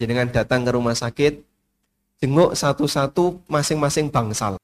dengan 0.02 0.26
datang 0.34 0.66
ke 0.66 0.74
rumah 0.74 0.98
sakit, 0.98 1.38
jenguk 2.18 2.58
satu-satu 2.58 3.46
masing-masing 3.46 4.10
bangsal. 4.10 4.58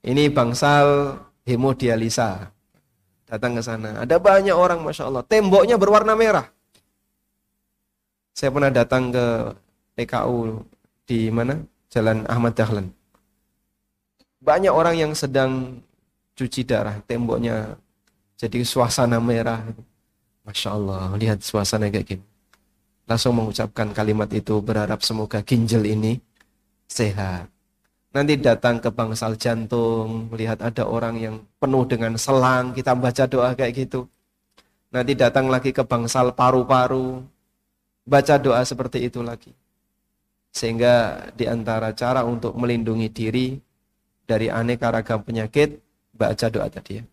Ini 0.00 0.32
bangsal 0.32 1.20
hemodialisa. 1.44 2.53
Datang 3.34 3.58
ke 3.58 3.62
sana. 3.66 4.06
Ada 4.06 4.22
banyak 4.22 4.54
orang 4.54 4.86
Masya 4.86 5.10
Allah. 5.10 5.26
Temboknya 5.26 5.74
berwarna 5.74 6.14
merah. 6.14 6.46
Saya 8.30 8.54
pernah 8.54 8.70
datang 8.70 9.10
ke 9.10 9.26
PKU 9.98 10.62
di 11.02 11.34
mana? 11.34 11.58
Jalan 11.90 12.22
Ahmad 12.30 12.54
Dahlan. 12.54 12.94
Banyak 14.38 14.70
orang 14.70 14.94
yang 14.94 15.12
sedang 15.18 15.82
cuci 16.38 16.62
darah. 16.62 17.02
Temboknya 17.10 17.74
jadi 18.38 18.62
suasana 18.62 19.18
merah. 19.18 19.66
Masya 20.46 20.70
Allah. 20.70 21.10
Lihat 21.18 21.42
suasana 21.42 21.90
kayak 21.90 22.06
gini. 22.06 22.24
Langsung 23.10 23.34
mengucapkan 23.34 23.90
kalimat 23.90 24.30
itu 24.30 24.62
berharap 24.62 25.02
semoga 25.02 25.42
ginjal 25.42 25.82
ini 25.82 26.22
sehat. 26.86 27.50
Nanti 28.14 28.38
datang 28.38 28.78
ke 28.78 28.94
bangsal 28.94 29.34
jantung, 29.34 30.30
melihat 30.30 30.62
ada 30.62 30.86
orang 30.86 31.18
yang 31.18 31.36
penuh 31.58 31.82
dengan 31.82 32.14
selang, 32.14 32.70
kita 32.70 32.94
baca 32.94 33.26
doa 33.26 33.50
kayak 33.58 33.74
gitu. 33.74 34.06
Nanti 34.94 35.18
datang 35.18 35.50
lagi 35.50 35.74
ke 35.74 35.82
bangsal 35.82 36.30
paru-paru, 36.30 37.26
baca 38.06 38.38
doa 38.38 38.62
seperti 38.62 39.10
itu 39.10 39.18
lagi. 39.18 39.50
Sehingga 40.54 41.26
di 41.34 41.50
antara 41.50 41.90
cara 41.90 42.22
untuk 42.22 42.54
melindungi 42.54 43.10
diri 43.10 43.58
dari 44.22 44.46
aneka 44.46 44.94
ragam 44.94 45.18
penyakit, 45.26 45.82
baca 46.14 46.46
doa 46.46 46.70
tadi 46.70 47.02
ya. 47.02 47.04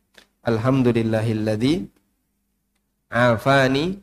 Alhamdulillahilladzi 0.45 1.89
afani 3.09 3.97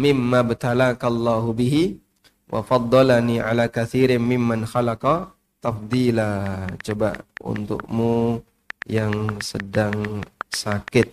mimma 0.00 0.40
betalakallahu 0.40 1.52
bihi 1.52 2.00
wa 2.48 2.64
faddalani 2.64 3.44
ala 3.44 3.68
kathirin 3.68 4.24
mimman 4.24 4.64
khalaqa 4.64 5.33
tafdila 5.64 6.68
coba 6.84 7.16
untukmu 7.40 8.44
yang 8.84 9.40
sedang 9.40 10.20
sakit 10.52 11.08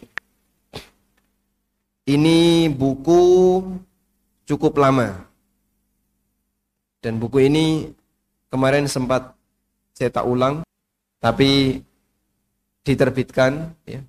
ini 2.11 2.67
buku 2.67 3.63
cukup 4.43 4.75
lama 4.75 5.23
dan 6.99 7.15
buku 7.15 7.47
ini 7.47 7.95
kemarin 8.51 8.91
sempat 8.91 9.31
saya 9.95 10.11
tak 10.11 10.27
ulang 10.27 10.67
tapi 11.23 11.79
diterbitkan 12.83 13.71
ya 13.87 14.03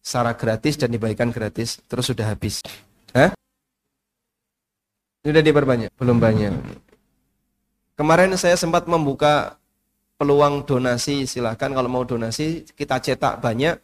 secara 0.00 0.32
gratis 0.32 0.80
dan 0.80 0.88
dibagikan 0.88 1.28
gratis 1.28 1.84
terus 1.84 2.08
sudah 2.08 2.32
habis 2.32 2.64
Hah? 3.12 3.36
Sudah 5.22 5.44
diperbanyak? 5.44 5.92
Belum 6.00 6.16
banyak. 6.16 6.50
Kemarin 7.94 8.34
saya 8.40 8.56
sempat 8.56 8.88
membuka 8.88 9.60
peluang 10.22 10.62
donasi, 10.62 11.26
silahkan 11.26 11.74
kalau 11.74 11.90
mau 11.90 12.06
donasi 12.06 12.62
kita 12.78 13.02
cetak 13.02 13.42
banyak. 13.42 13.74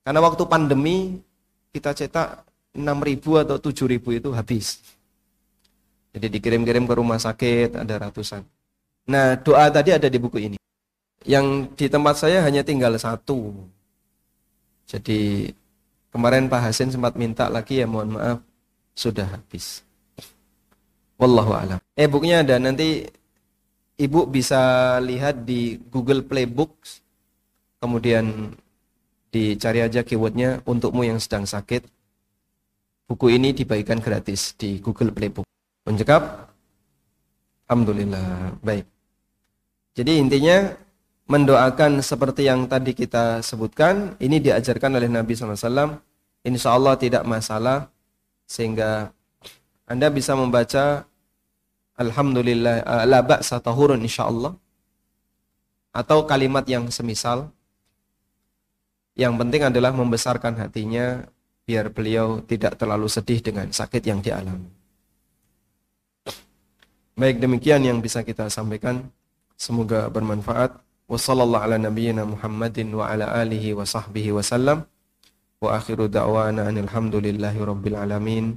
Karena 0.00 0.24
waktu 0.24 0.48
pandemi 0.48 1.20
kita 1.68 1.92
cetak 1.92 2.48
6.000 2.72 3.44
atau 3.44 3.60
7.000 3.60 4.00
itu 4.16 4.32
habis. 4.32 4.80
Jadi 6.16 6.40
dikirim-kirim 6.40 6.88
ke 6.88 6.94
rumah 6.96 7.20
sakit 7.20 7.76
ada 7.76 8.08
ratusan. 8.08 8.40
Nah 9.12 9.36
doa 9.36 9.68
tadi 9.68 9.92
ada 9.92 10.08
di 10.08 10.16
buku 10.16 10.40
ini. 10.40 10.56
Yang 11.28 11.76
di 11.76 11.86
tempat 11.92 12.16
saya 12.16 12.40
hanya 12.40 12.64
tinggal 12.64 12.96
satu. 12.96 13.52
Jadi 14.88 15.52
kemarin 16.08 16.48
Pak 16.48 16.72
Hasin 16.72 16.88
sempat 16.88 17.12
minta 17.20 17.52
lagi 17.52 17.84
ya 17.84 17.84
mohon 17.84 18.16
maaf 18.16 18.40
sudah 18.96 19.36
habis. 19.36 19.84
Wallahu 21.20 21.52
alam. 21.52 21.78
Eh 21.92 22.08
bukunya 22.08 22.40
ada 22.40 22.56
nanti 22.56 23.04
ibu 23.98 24.24
bisa 24.30 24.96
lihat 25.02 25.42
di 25.42 25.76
Google 25.90 26.22
Playbooks. 26.22 27.02
Kemudian 27.78 28.54
dicari 29.28 29.84
aja 29.84 30.06
keywordnya 30.06 30.62
untukmu 30.64 31.04
yang 31.04 31.18
sedang 31.18 31.44
sakit. 31.44 31.84
Buku 33.08 33.34
ini 33.34 33.52
dibagikan 33.52 33.98
gratis 33.98 34.54
di 34.54 34.78
Google 34.78 35.14
Playbook. 35.14 35.46
Mencekap? 35.88 36.52
Alhamdulillah. 37.68 38.58
Baik. 38.60 38.84
Jadi 39.96 40.12
intinya 40.20 40.76
mendoakan 41.28 42.00
seperti 42.00 42.48
yang 42.48 42.68
tadi 42.68 42.92
kita 42.96 43.44
sebutkan, 43.44 44.16
ini 44.20 44.40
diajarkan 44.40 44.96
oleh 44.96 45.08
Nabi 45.08 45.36
SAW. 45.36 46.00
Insya 46.44 46.70
Allah 46.72 46.94
tidak 46.96 47.24
masalah, 47.28 47.92
sehingga 48.48 49.12
anda 49.88 50.08
bisa 50.08 50.36
membaca 50.36 51.04
Alhamdulillah 51.98 52.86
uh, 52.86 53.04
la 53.10 53.20
ba'sa 53.26 53.58
tahurun 53.58 53.98
insyaallah 54.06 54.54
atau 55.90 56.18
kalimat 56.30 56.62
yang 56.70 56.86
semisal 56.94 57.50
yang 59.18 59.34
penting 59.34 59.66
adalah 59.66 59.90
membesarkan 59.90 60.54
hatinya 60.62 61.26
biar 61.66 61.90
beliau 61.90 62.38
tidak 62.46 62.78
terlalu 62.78 63.10
sedih 63.10 63.42
dengan 63.42 63.66
sakit 63.68 64.00
yang 64.06 64.22
dialami. 64.22 64.70
Baik 67.18 67.42
demikian 67.42 67.82
yang 67.82 67.98
bisa 67.98 68.22
kita 68.22 68.46
sampaikan. 68.46 69.10
Semoga 69.58 70.06
bermanfaat. 70.06 70.78
Wassallallahu 71.10 71.66
ala 71.66 71.76
nabiyyina 71.82 72.22
Muhammadin 72.22 72.94
wa 72.94 73.10
ala 73.10 73.26
alihi 73.42 73.74
wa 73.74 73.82
sahbihi. 73.82 74.30
Wa 74.30 75.68
akhiru 75.74 76.06
da'wana 76.06 76.70
alhamdulillahi 76.70 77.58
rabbil 77.58 77.98
alamin. 77.98 78.54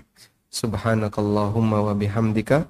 Subhanakallahumma 0.53 1.89
wa 1.89 1.97
bihamdika. 1.97 2.69